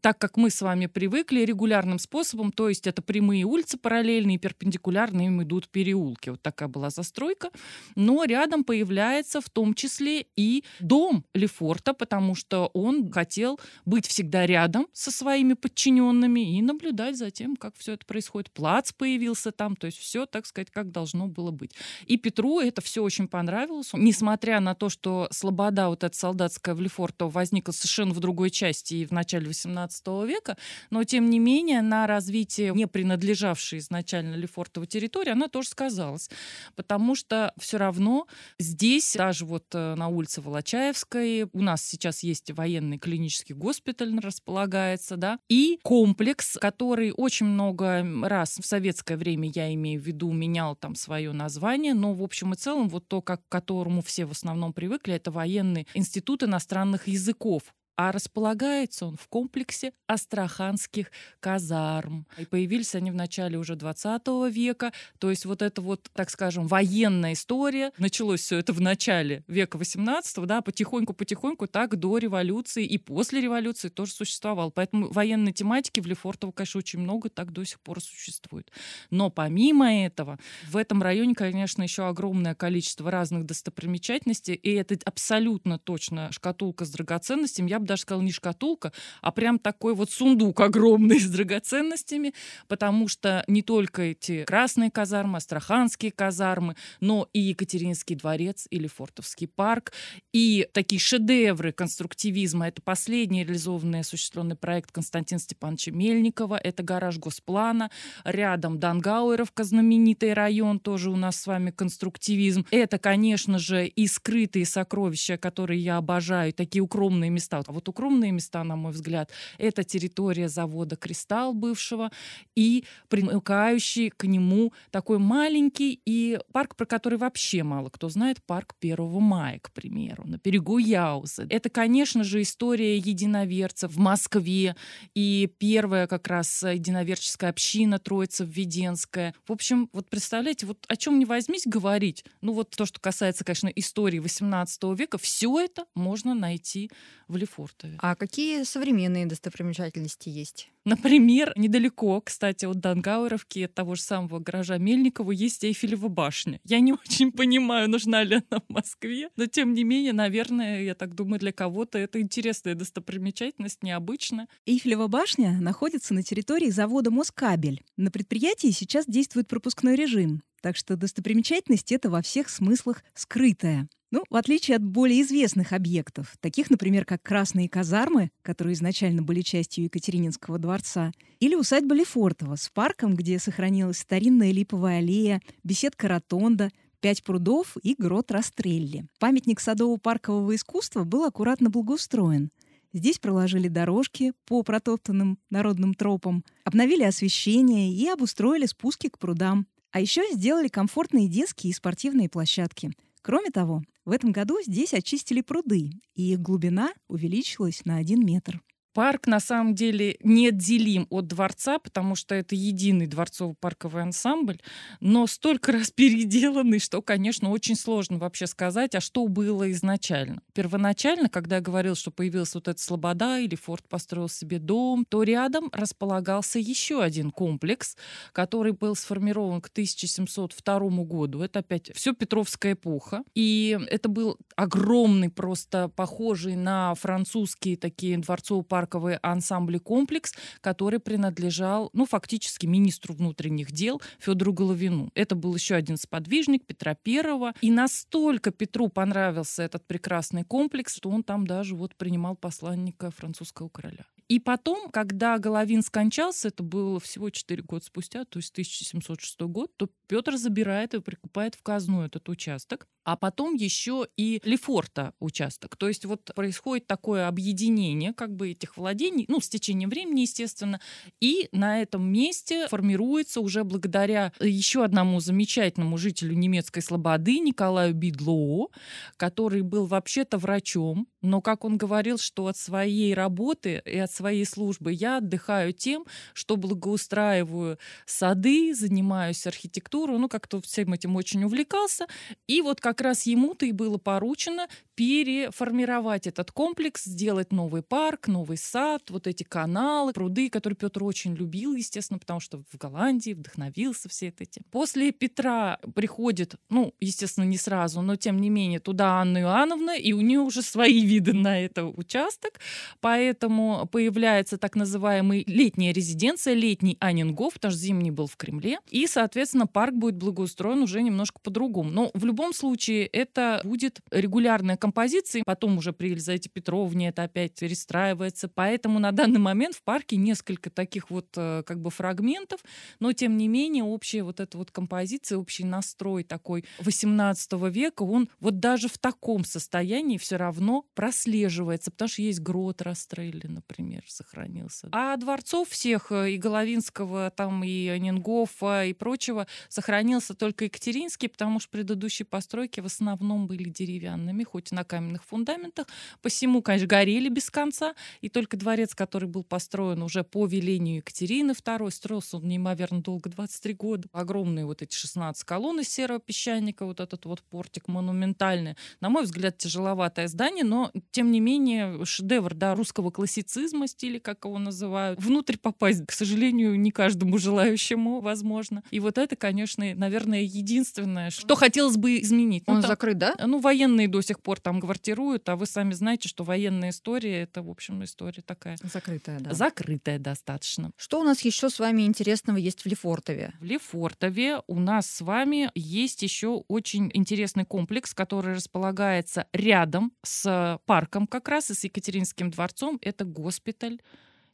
так 0.00 0.18
как 0.18 0.36
мы 0.36 0.50
с 0.50 0.62
вами 0.62 0.86
привыкли 0.86 1.40
регулярным 1.40 1.98
способом, 1.98 2.52
то 2.52 2.68
есть 2.68 2.86
это 2.86 3.02
прямые 3.02 3.44
улицы 3.44 3.78
параллельные, 3.78 4.38
перпендикулярно 4.38 5.26
им 5.26 5.42
идут 5.42 5.68
переулки. 5.68 6.30
Вот 6.30 6.42
такая 6.42 6.68
была 6.68 6.90
застройка. 6.90 7.50
Но 7.94 8.24
рядом 8.24 8.64
появляется 8.64 9.40
в 9.40 9.50
том 9.50 9.74
числе 9.74 10.26
и 10.36 10.64
дом 10.80 11.24
Лефорта, 11.34 11.94
потому 11.94 12.34
что 12.34 12.70
он 12.74 13.10
хотел 13.10 13.58
быть 13.84 14.06
всегда 14.06 14.46
рядом 14.46 14.86
со 14.92 15.10
своими 15.10 15.54
подчиненными 15.54 16.56
и 16.56 16.62
наблюдать 16.62 17.16
за 17.16 17.30
тем, 17.30 17.56
как 17.56 17.74
все 17.76 17.94
это 17.94 18.06
происходит. 18.06 18.50
Плац 18.52 18.92
появился 18.92 19.52
там, 19.52 19.74
то 19.76 19.86
есть 19.86 19.98
все, 19.98 20.26
так 20.26 20.46
сказать, 20.46 20.70
как 20.70 20.90
должно 20.90 21.26
было 21.26 21.50
быть. 21.50 21.72
И 22.06 22.16
Петру 22.16 22.60
это 22.60 22.80
все 22.80 23.02
очень 23.02 23.28
понравилось. 23.28 23.90
Несмотря 23.94 24.60
на 24.60 24.74
то, 24.74 24.88
что 24.88 25.28
слобода 25.30 25.88
вот 25.88 26.04
эта 26.04 26.16
солдатская 26.16 26.74
в 26.74 26.80
Лефорто 26.80 27.26
возникла 27.26 27.72
совершенно 27.72 28.12
в 28.12 28.20
другой 28.20 28.50
части 28.50 28.94
и 28.94 29.06
в 29.06 29.10
начале 29.10 29.46
18 29.46 29.77
XIX 29.86 30.26
века, 30.26 30.56
но 30.90 31.04
тем 31.04 31.30
не 31.30 31.38
менее 31.38 31.82
на 31.82 32.06
развитие 32.06 32.72
не 32.74 32.86
принадлежавшей 32.86 33.78
изначально 33.78 34.34
Лефортовой 34.34 34.86
территории 34.86 35.30
она 35.30 35.48
тоже 35.48 35.68
сказалась, 35.68 36.30
потому 36.76 37.14
что 37.14 37.52
все 37.58 37.78
равно 37.78 38.26
здесь, 38.58 39.14
даже 39.14 39.44
вот 39.44 39.66
э, 39.74 39.94
на 39.94 40.08
улице 40.08 40.40
Волочаевской, 40.40 41.44
у 41.52 41.62
нас 41.62 41.84
сейчас 41.84 42.22
есть 42.22 42.50
военный 42.50 42.98
клинический 42.98 43.54
госпиталь 43.54 44.18
располагается, 44.18 45.16
да, 45.16 45.38
и 45.48 45.78
комплекс, 45.82 46.56
который 46.60 47.12
очень 47.16 47.46
много 47.46 48.06
раз 48.22 48.58
в 48.58 48.66
советское 48.66 49.16
время, 49.16 49.50
я 49.54 49.72
имею 49.74 50.00
в 50.00 50.06
виду, 50.06 50.32
менял 50.32 50.76
там 50.76 50.94
свое 50.94 51.32
название, 51.32 51.94
но 51.94 52.14
в 52.14 52.22
общем 52.22 52.52
и 52.54 52.56
целом 52.56 52.88
вот 52.88 53.08
то, 53.08 53.22
как, 53.22 53.46
к 53.46 53.48
которому 53.48 54.02
все 54.02 54.24
в 54.24 54.32
основном 54.32 54.72
привыкли, 54.72 55.14
это 55.14 55.30
военный 55.30 55.86
институт 55.94 56.42
иностранных 56.42 57.08
языков 57.08 57.62
а 57.98 58.12
располагается 58.12 59.06
он 59.06 59.16
в 59.16 59.26
комплексе 59.26 59.92
астраханских 60.06 61.10
казарм. 61.40 62.28
И 62.38 62.46
появились 62.46 62.94
они 62.94 63.10
в 63.10 63.16
начале 63.16 63.58
уже 63.58 63.74
20 63.74 64.22
века, 64.52 64.92
то 65.18 65.30
есть 65.30 65.44
вот 65.44 65.62
это 65.62 65.82
вот, 65.82 66.08
так 66.12 66.30
скажем, 66.30 66.68
военная 66.68 67.32
история. 67.32 67.90
Началось 67.98 68.40
все 68.40 68.58
это 68.58 68.72
в 68.72 68.80
начале 68.80 69.42
века 69.48 69.78
18 69.78 70.46
да, 70.46 70.60
потихоньку-потихоньку 70.60 71.66
так 71.66 71.98
до 71.98 72.18
революции 72.18 72.86
и 72.86 72.98
после 72.98 73.40
революции 73.40 73.88
тоже 73.88 74.12
существовал. 74.12 74.70
Поэтому 74.70 75.10
военной 75.10 75.52
тематики 75.52 75.98
в 75.98 76.06
Лефортово, 76.06 76.52
конечно, 76.52 76.78
очень 76.78 77.00
много, 77.00 77.30
так 77.30 77.50
до 77.52 77.64
сих 77.64 77.80
пор 77.80 78.00
существует. 78.00 78.70
Но 79.10 79.28
помимо 79.28 79.92
этого, 79.92 80.38
в 80.68 80.76
этом 80.76 81.02
районе, 81.02 81.34
конечно, 81.34 81.82
еще 81.82 82.06
огромное 82.06 82.54
количество 82.54 83.10
разных 83.10 83.44
достопримечательностей, 83.44 84.54
и 84.54 84.70
это 84.70 84.96
абсолютно 85.04 85.80
точно 85.80 86.30
шкатулка 86.30 86.84
с 86.84 86.90
драгоценностями. 86.90 87.70
Я 87.70 87.80
бы 87.80 87.87
даже 87.88 88.02
сказала, 88.02 88.22
не 88.22 88.32
шкатулка, 88.32 88.92
а 89.20 89.32
прям 89.32 89.58
такой 89.58 89.94
вот 89.94 90.10
сундук 90.10 90.60
огромный 90.60 91.18
с 91.20 91.28
драгоценностями, 91.28 92.34
потому 92.68 93.08
что 93.08 93.44
не 93.48 93.62
только 93.62 94.02
эти 94.02 94.44
красные 94.44 94.90
казармы, 94.90 95.38
астраханские 95.38 96.12
казармы, 96.12 96.76
но 97.00 97.28
и 97.32 97.40
Екатеринский 97.40 98.16
дворец 98.16 98.66
или 98.70 98.86
Фортовский 98.86 99.48
парк, 99.48 99.92
и 100.32 100.68
такие 100.72 101.00
шедевры 101.00 101.72
конструктивизма. 101.72 102.68
Это 102.68 102.82
последний 102.82 103.44
реализованный 103.44 104.00
осуществленный 104.00 104.56
проект 104.56 104.92
Константина 104.92 105.40
Степановича 105.40 105.90
Мельникова, 105.92 106.56
это 106.56 106.82
гараж 106.82 107.18
Госплана, 107.18 107.90
рядом 108.24 108.78
Дангауэровка, 108.78 109.64
знаменитый 109.64 110.32
район, 110.32 110.78
тоже 110.78 111.10
у 111.10 111.16
нас 111.16 111.36
с 111.40 111.46
вами 111.46 111.70
конструктивизм. 111.70 112.66
Это, 112.70 112.98
конечно 112.98 113.58
же, 113.58 113.86
и 113.86 114.06
скрытые 114.06 114.66
сокровища, 114.66 115.36
которые 115.36 115.80
я 115.80 115.96
обожаю, 115.96 116.52
такие 116.52 116.82
укромные 116.82 117.30
места. 117.30 117.62
А 117.66 117.72
вот 117.78 117.88
укромные 117.88 118.32
места, 118.32 118.64
на 118.64 118.74
мой 118.74 118.92
взгляд, 118.92 119.30
это 119.56 119.84
территория 119.84 120.48
завода 120.48 120.96
«Кристалл» 120.96 121.54
бывшего 121.54 122.10
и 122.56 122.84
примыкающий 123.08 124.10
к 124.10 124.24
нему 124.24 124.72
такой 124.90 125.18
маленький 125.18 126.00
и 126.04 126.40
парк, 126.52 126.74
про 126.74 126.86
который 126.86 127.18
вообще 127.18 127.62
мало 127.62 127.88
кто 127.88 128.08
знает, 128.08 128.42
парк 128.42 128.74
1 128.80 128.96
мая, 129.20 129.60
к 129.60 129.70
примеру, 129.70 130.24
на 130.26 130.38
берегу 130.38 130.78
Яузы. 130.78 131.46
Это, 131.50 131.70
конечно 131.70 132.24
же, 132.24 132.42
история 132.42 132.96
единоверцев 132.98 133.92
в 133.92 133.98
Москве 133.98 134.74
и 135.14 135.48
первая 135.58 136.08
как 136.08 136.26
раз 136.26 136.64
единоверческая 136.64 137.50
община 137.50 138.00
Троица-Введенская. 138.00 139.34
В 139.46 139.52
общем, 139.52 139.88
вот 139.92 140.10
представляете, 140.10 140.66
вот 140.66 140.84
о 140.88 140.96
чем 140.96 141.20
не 141.20 141.24
возьмись 141.24 141.62
говорить, 141.64 142.24
ну 142.40 142.52
вот 142.52 142.70
то, 142.70 142.86
что 142.86 143.00
касается, 143.00 143.44
конечно, 143.44 143.68
истории 143.68 144.18
18 144.18 144.82
века, 144.98 145.18
все 145.18 145.60
это 145.60 145.84
можно 145.94 146.34
найти 146.34 146.90
в 147.28 147.36
Лефорте 147.36 147.67
Лефортове. 147.68 147.98
А 148.00 148.14
какие 148.14 148.62
современные 148.64 149.26
достопримечательности 149.26 150.28
есть? 150.28 150.70
Например, 150.84 151.52
недалеко, 151.56 152.20
кстати, 152.20 152.64
от 152.64 152.80
Дангауэровки, 152.80 153.60
от 153.60 153.74
того 153.74 153.94
же 153.94 154.02
самого 154.02 154.38
гаража 154.38 154.78
Мельникова, 154.78 155.32
есть 155.32 155.64
Эйфелева 155.64 156.08
башня. 156.08 156.60
Я 156.64 156.80
не 156.80 156.92
очень 156.94 157.32
понимаю, 157.32 157.90
нужна 157.90 158.22
ли 158.22 158.36
она 158.36 158.62
в 158.68 158.72
Москве, 158.72 159.28
но 159.36 159.46
тем 159.46 159.74
не 159.74 159.84
менее, 159.84 160.12
наверное, 160.12 160.82
я 160.82 160.94
так 160.94 161.14
думаю, 161.14 161.38
для 161.40 161.52
кого-то 161.52 161.98
это 161.98 162.20
интересная 162.20 162.74
достопримечательность, 162.74 163.82
необычная. 163.82 164.48
Эйфелева 164.66 165.08
башня 165.08 165.58
находится 165.60 166.14
на 166.14 166.22
территории 166.22 166.70
завода 166.70 167.10
«Москабель». 167.10 167.84
На 167.96 168.10
предприятии 168.10 168.70
сейчас 168.70 169.06
действует 169.06 169.48
пропускной 169.48 169.94
режим, 169.94 170.42
так 170.62 170.76
что 170.76 170.96
достопримечательность 170.96 171.92
это 171.92 172.08
во 172.08 172.22
всех 172.22 172.48
смыслах 172.48 173.02
скрытая. 173.14 173.88
Ну, 174.10 174.24
в 174.30 174.36
отличие 174.36 174.76
от 174.76 174.82
более 174.82 175.20
известных 175.20 175.74
объектов, 175.74 176.34
таких, 176.40 176.70
например, 176.70 177.04
как 177.04 177.22
Красные 177.22 177.68
казармы, 177.68 178.30
которые 178.40 178.72
изначально 178.72 179.20
были 179.20 179.42
частью 179.42 179.84
Екатерининского 179.84 180.58
дворца, 180.58 181.12
или 181.40 181.54
усадьба 181.54 181.94
Лефортово 181.94 182.56
с 182.56 182.70
парком, 182.70 183.14
где 183.14 183.38
сохранилась 183.38 183.98
старинная 183.98 184.50
липовая 184.50 184.98
аллея, 184.98 185.42
беседка 185.62 186.08
Ротонда, 186.08 186.70
пять 187.00 187.22
прудов 187.22 187.76
и 187.82 187.94
грот 187.98 188.30
Растрелли. 188.30 189.06
Памятник 189.18 189.60
садово-паркового 189.60 190.54
искусства 190.54 191.04
был 191.04 191.24
аккуратно 191.24 191.68
благоустроен. 191.68 192.50
Здесь 192.94 193.18
проложили 193.18 193.68
дорожки 193.68 194.32
по 194.46 194.62
протоптанным 194.62 195.38
народным 195.50 195.92
тропам, 195.92 196.44
обновили 196.64 197.02
освещение 197.02 197.92
и 197.92 198.08
обустроили 198.08 198.64
спуски 198.64 199.10
к 199.10 199.18
прудам. 199.18 199.66
А 199.90 200.00
еще 200.00 200.22
сделали 200.32 200.68
комфортные 200.68 201.28
детские 201.28 201.72
и 201.72 201.74
спортивные 201.74 202.30
площадки. 202.30 202.92
Кроме 203.22 203.50
того, 203.50 203.82
в 204.08 204.10
этом 204.10 204.32
году 204.32 204.58
здесь 204.64 204.94
очистили 204.94 205.42
пруды, 205.42 205.90
и 206.14 206.32
их 206.32 206.40
глубина 206.40 206.94
увеличилась 207.08 207.84
на 207.84 207.98
один 207.98 208.24
метр. 208.24 208.62
Парк 208.98 209.28
на 209.28 209.38
самом 209.38 209.76
деле 209.76 210.16
неотделим 210.24 211.06
от 211.08 211.28
дворца, 211.28 211.78
потому 211.78 212.16
что 212.16 212.34
это 212.34 212.56
единый 212.56 213.06
дворцово-парковый 213.06 214.02
ансамбль, 214.02 214.58
но 214.98 215.28
столько 215.28 215.70
раз 215.78 215.92
переделанный, 215.92 216.80
что, 216.80 217.00
конечно, 217.00 217.50
очень 217.50 217.76
сложно 217.76 218.18
вообще 218.18 218.48
сказать, 218.48 218.96
а 218.96 219.00
что 219.00 219.28
было 219.28 219.70
изначально. 219.70 220.42
Первоначально, 220.52 221.28
когда 221.28 221.56
я 221.56 221.62
говорил, 221.62 221.94
что 221.94 222.10
появилась 222.10 222.52
вот 222.56 222.66
эта 222.66 222.82
слобода 222.82 223.38
или 223.38 223.54
Форд 223.54 223.88
построил 223.88 224.28
себе 224.28 224.58
дом, 224.58 225.04
то 225.08 225.22
рядом 225.22 225.70
располагался 225.72 226.58
еще 226.58 227.00
один 227.00 227.30
комплекс, 227.30 227.96
который 228.32 228.72
был 228.72 228.96
сформирован 228.96 229.60
к 229.60 229.68
1702 229.68 230.80
году. 231.04 231.42
Это 231.42 231.60
опять 231.60 231.92
все 231.94 232.14
Петровская 232.14 232.72
эпоха. 232.72 233.22
И 233.36 233.78
это 233.90 234.08
был 234.08 234.38
огромный, 234.56 235.30
просто 235.30 235.88
похожий 235.88 236.56
на 236.56 236.96
французские 236.96 237.76
такие 237.76 238.18
дворцово-парковые 238.18 238.87
парковый 238.88 239.16
ансамбль 239.16 239.78
«Комплекс», 239.78 240.34
который 240.62 240.98
принадлежал, 240.98 241.90
ну, 241.92 242.06
фактически 242.06 242.66
министру 242.66 243.14
внутренних 243.14 243.70
дел 243.70 244.00
Федору 244.18 244.52
Головину. 244.52 245.10
Это 245.14 245.34
был 245.34 245.54
еще 245.54 245.74
один 245.74 245.98
сподвижник 245.98 246.64
Петра 246.66 246.94
Первого. 246.94 247.52
И 247.60 247.70
настолько 247.70 248.50
Петру 248.50 248.88
понравился 248.88 249.62
этот 249.62 249.86
прекрасный 249.86 250.44
комплекс, 250.44 250.96
что 250.96 251.10
он 251.10 251.22
там 251.22 251.46
даже 251.46 251.74
вот 251.74 251.94
принимал 251.96 252.34
посланника 252.34 253.10
французского 253.10 253.68
короля. 253.68 254.04
И 254.28 254.38
потом, 254.38 254.90
когда 254.90 255.38
Головин 255.38 255.82
скончался, 255.82 256.48
это 256.48 256.62
было 256.62 257.00
всего 257.00 257.30
4 257.30 257.62
года 257.62 257.84
спустя, 257.84 258.24
то 258.26 258.38
есть 258.38 258.52
1706 258.52 259.40
год, 259.42 259.74
то 259.76 259.88
Петр 260.06 260.36
забирает 260.36 260.94
и 260.94 261.00
прикупает 261.00 261.54
в 261.54 261.62
казну 261.62 262.02
этот 262.02 262.28
участок, 262.28 262.86
а 263.04 263.16
потом 263.16 263.54
еще 263.54 264.06
и 264.18 264.40
Лефорта 264.44 265.14
участок. 265.18 265.76
То 265.76 265.88
есть 265.88 266.04
вот 266.04 266.30
происходит 266.34 266.86
такое 266.86 267.26
объединение 267.26 268.12
как 268.12 268.36
бы 268.36 268.50
этих 268.50 268.76
владений, 268.76 269.24
ну, 269.28 269.40
с 269.40 269.48
течением 269.48 269.88
времени, 269.88 270.22
естественно, 270.22 270.78
и 271.20 271.48
на 271.52 271.80
этом 271.80 272.10
месте 272.10 272.68
формируется 272.68 273.40
уже 273.40 273.64
благодаря 273.64 274.32
еще 274.40 274.84
одному 274.84 275.20
замечательному 275.20 275.96
жителю 275.96 276.34
немецкой 276.34 276.80
слободы 276.80 277.38
Николаю 277.38 277.94
Бидлоо, 277.94 278.68
который 279.16 279.62
был 279.62 279.86
вообще-то 279.86 280.36
врачом, 280.36 281.08
но, 281.22 281.40
как 281.40 281.64
он 281.64 281.78
говорил, 281.78 282.18
что 282.18 282.46
от 282.46 282.56
своей 282.56 283.14
работы 283.14 283.82
и 283.84 283.96
от 283.98 284.12
своей 284.18 284.44
службы 284.44 284.92
я 284.92 285.18
отдыхаю 285.18 285.72
тем, 285.72 286.04
что 286.34 286.56
благоустраиваю 286.56 287.78
сады, 288.04 288.74
занимаюсь 288.74 289.46
архитектурой, 289.46 290.18
ну, 290.18 290.28
как-то 290.28 290.60
всем 290.60 290.92
этим 290.92 291.14
очень 291.14 291.44
увлекался. 291.44 292.06
И 292.48 292.60
вот 292.62 292.80
как 292.80 293.00
раз 293.00 293.26
ему-то 293.26 293.64
и 293.64 293.72
было 293.72 293.98
поручено 293.98 294.66
переформировать 294.98 296.26
этот 296.26 296.50
комплекс, 296.50 297.04
сделать 297.04 297.52
новый 297.52 297.82
парк, 297.82 298.26
новый 298.26 298.56
сад, 298.56 299.10
вот 299.10 299.28
эти 299.28 299.44
каналы, 299.44 300.12
пруды, 300.12 300.50
которые 300.50 300.76
Петр 300.76 301.04
очень 301.04 301.36
любил, 301.36 301.76
естественно, 301.76 302.18
потому 302.18 302.40
что 302.40 302.64
в 302.72 302.76
Голландии 302.76 303.32
вдохновился 303.32 304.08
все 304.08 304.34
этим. 304.36 304.64
После 304.72 305.12
Петра 305.12 305.78
приходит, 305.94 306.56
ну, 306.68 306.94
естественно, 306.98 307.44
не 307.44 307.58
сразу, 307.58 308.02
но 308.02 308.16
тем 308.16 308.40
не 308.40 308.50
менее 308.50 308.80
туда 308.80 309.20
Анна 309.20 309.38
Иоанновна, 309.38 309.96
и 309.96 310.12
у 310.12 310.20
нее 310.20 310.40
уже 310.40 310.62
свои 310.62 311.00
виды 311.06 311.32
на 311.32 311.60
этот 311.60 311.96
участок, 311.96 312.58
поэтому 313.00 313.88
появляется 313.92 314.58
так 314.58 314.74
называемый 314.74 315.44
летняя 315.46 315.92
резиденция, 315.92 316.54
летний 316.54 316.96
Анингоф, 316.98 317.54
потому 317.54 317.70
что 317.70 317.80
зимний 317.80 318.10
был 318.10 318.26
в 318.26 318.36
Кремле, 318.36 318.80
и, 318.90 319.06
соответственно, 319.06 319.68
парк 319.68 319.94
будет 319.94 320.16
благоустроен 320.16 320.82
уже 320.82 321.02
немножко 321.02 321.38
по-другому. 321.38 321.88
Но 321.88 322.10
в 322.14 322.24
любом 322.24 322.52
случае 322.52 323.06
это 323.06 323.60
будет 323.62 324.00
регулярная 324.10 324.76
композиции. 324.88 325.42
Потом 325.44 325.76
уже 325.78 325.92
при 325.92 326.10
Елизавете 326.10 326.48
Петровне 326.48 327.08
это 327.08 327.24
опять 327.24 327.54
перестраивается. 327.54 328.48
Поэтому 328.48 328.98
на 328.98 329.12
данный 329.12 329.38
момент 329.38 329.74
в 329.74 329.82
парке 329.82 330.16
несколько 330.16 330.70
таких 330.70 331.10
вот 331.10 331.26
э, 331.36 331.62
как 331.66 331.80
бы 331.80 331.90
фрагментов, 331.90 332.60
но 332.98 333.12
тем 333.12 333.36
не 333.36 333.48
менее 333.48 333.84
общая 333.84 334.22
вот 334.22 334.40
эта 334.40 334.56
вот 334.56 334.70
композиция, 334.70 335.36
общий 335.36 335.64
настрой 335.64 336.24
такой 336.24 336.64
18 336.78 337.52
века, 337.70 338.02
он 338.02 338.30
вот 338.40 338.60
даже 338.60 338.88
в 338.88 338.96
таком 338.96 339.44
состоянии 339.44 340.16
все 340.16 340.36
равно 340.36 340.86
прослеживается, 340.94 341.90
потому 341.90 342.08
что 342.08 342.22
есть 342.22 342.40
грот 342.40 342.80
Растрелли, 342.80 343.46
например, 343.46 344.04
сохранился. 344.06 344.88
А 344.92 345.16
дворцов 345.16 345.68
всех 345.68 346.12
э, 346.12 346.32
и 346.32 346.38
Головинского, 346.38 347.30
там 347.30 347.62
и 347.62 347.98
Нингофа 347.98 348.86
и 348.86 348.94
прочего 348.94 349.46
сохранился 349.68 350.34
только 350.34 350.64
Екатеринский, 350.64 351.28
потому 351.28 351.60
что 351.60 351.70
предыдущие 351.72 352.24
постройки 352.24 352.80
в 352.80 352.86
основном 352.86 353.46
были 353.46 353.68
деревянными, 353.68 354.44
хоть 354.44 354.72
на 354.78 354.84
каменных 354.84 355.24
фундаментах. 355.24 355.86
Посему, 356.22 356.62
конечно, 356.62 356.86
горели 356.86 357.28
без 357.28 357.50
конца. 357.50 357.94
И 358.20 358.28
только 358.28 358.56
дворец, 358.56 358.94
который 358.94 359.28
был 359.28 359.42
построен 359.42 360.02
уже 360.02 360.22
по 360.22 360.46
велению 360.46 360.96
Екатерины 360.96 361.52
II, 361.52 361.90
строился 361.90 362.36
он 362.36 362.48
неимоверно 362.48 363.00
долго, 363.00 363.28
23 363.28 363.74
года. 363.74 364.08
Огромные 364.12 364.66
вот 364.66 364.82
эти 364.82 364.94
16 364.94 365.42
колонн 365.44 365.80
из 365.80 365.88
серого 365.88 366.20
песчаника, 366.20 366.86
вот 366.86 367.00
этот 367.00 367.26
вот 367.26 367.42
портик 367.42 367.88
монументальный. 367.88 368.76
На 369.00 369.08
мой 369.08 369.24
взгляд, 369.24 369.58
тяжеловатое 369.58 370.28
здание, 370.28 370.64
но, 370.64 370.92
тем 371.10 371.32
не 371.32 371.40
менее, 371.40 372.04
шедевр 372.04 372.54
да, 372.54 372.74
русского 372.74 373.10
классицизма, 373.10 373.88
стиля, 373.88 374.20
как 374.20 374.44
его 374.44 374.58
называют. 374.58 375.20
Внутрь 375.20 375.56
попасть, 375.56 376.06
к 376.06 376.12
сожалению, 376.12 376.78
не 376.78 376.92
каждому 376.92 377.38
желающему 377.38 378.20
возможно. 378.20 378.84
И 378.90 379.00
вот 379.00 379.18
это, 379.18 379.34
конечно, 379.34 379.84
наверное, 379.94 380.42
единственное, 380.42 381.30
что 381.30 381.56
хотелось 381.56 381.96
бы 381.96 382.20
изменить. 382.20 382.62
Он 382.66 382.76
ну, 382.76 382.82
там, 382.82 382.90
закрыт, 382.90 383.18
да? 383.18 383.34
Ну, 383.44 383.58
военные 383.58 384.06
до 384.06 384.20
сих 384.20 384.40
пор 384.40 384.60
там 384.68 384.82
квартируют, 384.82 385.48
а 385.48 385.56
вы 385.56 385.64
сами 385.64 385.94
знаете, 385.94 386.28
что 386.28 386.44
военная 386.44 386.90
история 386.90 387.40
это, 387.40 387.62
в 387.62 387.70
общем, 387.70 388.04
история 388.04 388.42
такая. 388.42 388.76
Закрытая, 388.82 389.40
да. 389.40 389.54
Закрытая 389.54 390.18
достаточно. 390.18 390.90
Что 390.98 391.22
у 391.22 391.24
нас 391.24 391.40
еще 391.40 391.70
с 391.70 391.78
вами 391.78 392.02
интересного 392.02 392.58
есть 392.58 392.82
в 392.82 392.86
Лефортове? 392.86 393.54
В 393.60 393.64
Лефортове 393.64 394.60
у 394.66 394.78
нас 394.78 395.06
с 395.06 395.22
вами 395.22 395.70
есть 395.74 396.22
еще 396.22 396.64
очень 396.68 397.10
интересный 397.14 397.64
комплекс, 397.64 398.12
который 398.12 398.56
располагается 398.56 399.46
рядом 399.54 400.12
с 400.22 400.78
парком 400.84 401.26
как 401.26 401.48
раз 401.48 401.70
и 401.70 401.74
с 401.74 401.84
Екатеринским 401.84 402.50
дворцом. 402.50 402.98
Это 403.00 403.24
госпиталь 403.24 404.02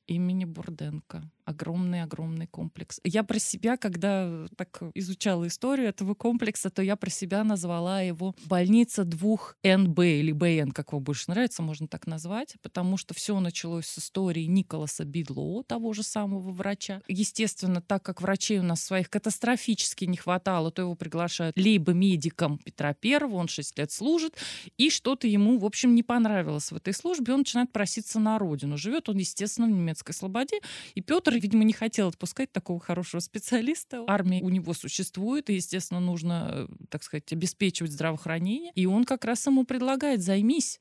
имени 0.06 0.44
Бурденко 0.44 1.24
огромный-огромный 1.44 2.46
комплекс. 2.46 3.00
Я 3.04 3.22
про 3.22 3.38
себя, 3.38 3.76
когда 3.76 4.46
так 4.56 4.82
изучала 4.94 5.46
историю 5.46 5.88
этого 5.88 6.14
комплекса, 6.14 6.70
то 6.70 6.82
я 6.82 6.96
про 6.96 7.10
себя 7.10 7.44
назвала 7.44 8.00
его 8.00 8.34
больница 8.46 9.04
двух 9.04 9.56
НБ 9.62 9.98
или 10.00 10.32
БН, 10.32 10.72
как 10.72 10.92
вам 10.92 11.02
больше 11.02 11.24
нравится, 11.28 11.62
можно 11.62 11.86
так 11.86 12.06
назвать, 12.06 12.56
потому 12.62 12.96
что 12.96 13.14
все 13.14 13.38
началось 13.40 13.86
с 13.86 13.98
истории 13.98 14.44
Николаса 14.44 15.04
Бидло, 15.04 15.62
того 15.64 15.92
же 15.92 16.02
самого 16.02 16.50
врача. 16.50 17.02
Естественно, 17.08 17.80
так 17.82 18.02
как 18.02 18.22
врачей 18.22 18.58
у 18.58 18.62
нас 18.62 18.82
своих 18.82 19.10
катастрофически 19.10 20.04
не 20.06 20.16
хватало, 20.16 20.70
то 20.70 20.82
его 20.82 20.94
приглашают 20.94 21.56
либо 21.56 21.92
медиком 21.92 22.58
Петра 22.58 22.94
Первого, 22.94 23.36
он 23.36 23.48
6 23.48 23.78
лет 23.78 23.92
служит, 23.92 24.36
и 24.78 24.90
что-то 24.90 25.26
ему, 25.26 25.58
в 25.58 25.64
общем, 25.64 25.94
не 25.94 26.02
понравилось 26.02 26.72
в 26.72 26.76
этой 26.76 26.94
службе, 26.94 27.34
он 27.34 27.40
начинает 27.40 27.72
проситься 27.72 28.18
на 28.18 28.38
родину. 28.38 28.76
Живет 28.78 29.08
он, 29.08 29.18
естественно, 29.18 29.66
в 29.66 29.70
немецкой 29.70 30.12
слободе, 30.12 30.60
и 30.94 31.00
Петр 31.00 31.33
который, 31.34 31.42
видимо, 31.42 31.64
не 31.64 31.72
хотел 31.72 32.08
отпускать 32.08 32.52
такого 32.52 32.80
хорошего 32.80 33.20
специалиста. 33.20 34.04
Армия 34.06 34.40
у 34.42 34.48
него 34.48 34.72
существует, 34.72 35.50
и, 35.50 35.54
естественно, 35.54 36.00
нужно, 36.00 36.68
э, 36.70 36.86
так 36.88 37.02
сказать, 37.02 37.32
обеспечивать 37.32 37.92
здравоохранение. 37.92 38.72
И 38.74 38.86
он 38.86 39.04
как 39.04 39.24
раз 39.24 39.46
ему 39.46 39.64
предлагает 39.64 40.22
«займись 40.22 40.80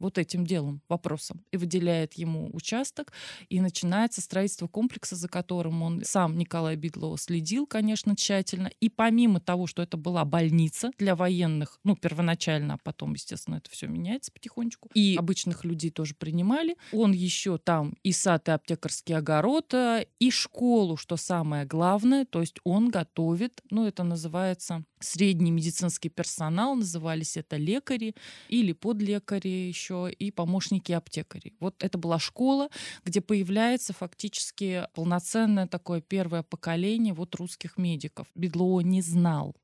вот 0.00 0.18
этим 0.18 0.44
делом, 0.44 0.82
вопросом, 0.88 1.44
и 1.52 1.56
выделяет 1.56 2.14
ему 2.14 2.50
участок, 2.52 3.12
и 3.48 3.60
начинается 3.60 4.20
строительство 4.20 4.66
комплекса, 4.66 5.14
за 5.14 5.28
которым 5.28 5.82
он 5.82 6.02
сам, 6.04 6.36
Николай 6.36 6.74
Бидлова, 6.76 7.18
следил, 7.18 7.66
конечно, 7.66 8.16
тщательно. 8.16 8.70
И 8.80 8.88
помимо 8.88 9.40
того, 9.40 9.66
что 9.66 9.82
это 9.82 9.96
была 9.96 10.24
больница 10.24 10.90
для 10.98 11.14
военных, 11.14 11.78
ну, 11.84 11.94
первоначально, 11.94 12.74
а 12.74 12.78
потом, 12.82 13.14
естественно, 13.14 13.56
это 13.56 13.70
все 13.70 13.86
меняется 13.86 14.32
потихонечку, 14.32 14.88
и 14.94 15.16
обычных 15.16 15.64
людей 15.64 15.90
тоже 15.90 16.14
принимали, 16.14 16.76
он 16.92 17.12
еще 17.12 17.58
там 17.58 17.94
и 18.02 18.12
сад, 18.12 18.48
и 18.48 18.52
аптекарский 18.52 19.14
огород, 19.14 19.74
э, 19.74 20.06
и 20.18 20.30
школу, 20.30 20.96
что 20.96 21.16
самое 21.16 21.66
главное, 21.66 22.24
то 22.24 22.40
есть 22.40 22.56
он 22.64 22.90
готовит, 22.90 23.60
ну, 23.70 23.86
это 23.86 24.02
называется 24.02 24.84
средний 25.00 25.50
медицинский 25.50 26.08
персонал, 26.08 26.74
назывались 26.76 27.36
это 27.36 27.56
лекари 27.56 28.14
или 28.48 28.72
подлекари 28.72 29.48
еще, 29.48 29.89
и 29.92 30.30
помощники 30.30 30.92
аптекарей. 30.92 31.54
Вот 31.60 31.82
это 31.82 31.98
была 31.98 32.18
школа, 32.18 32.68
где 33.04 33.20
появляется 33.20 33.92
фактически 33.92 34.86
полноценное 34.94 35.66
такое 35.66 36.00
первое 36.00 36.42
поколение 36.42 37.14
вот 37.14 37.34
русских 37.34 37.76
медиков. 37.78 38.26
Бедлоо 38.34 38.80
не 38.80 39.02
знал 39.02 39.54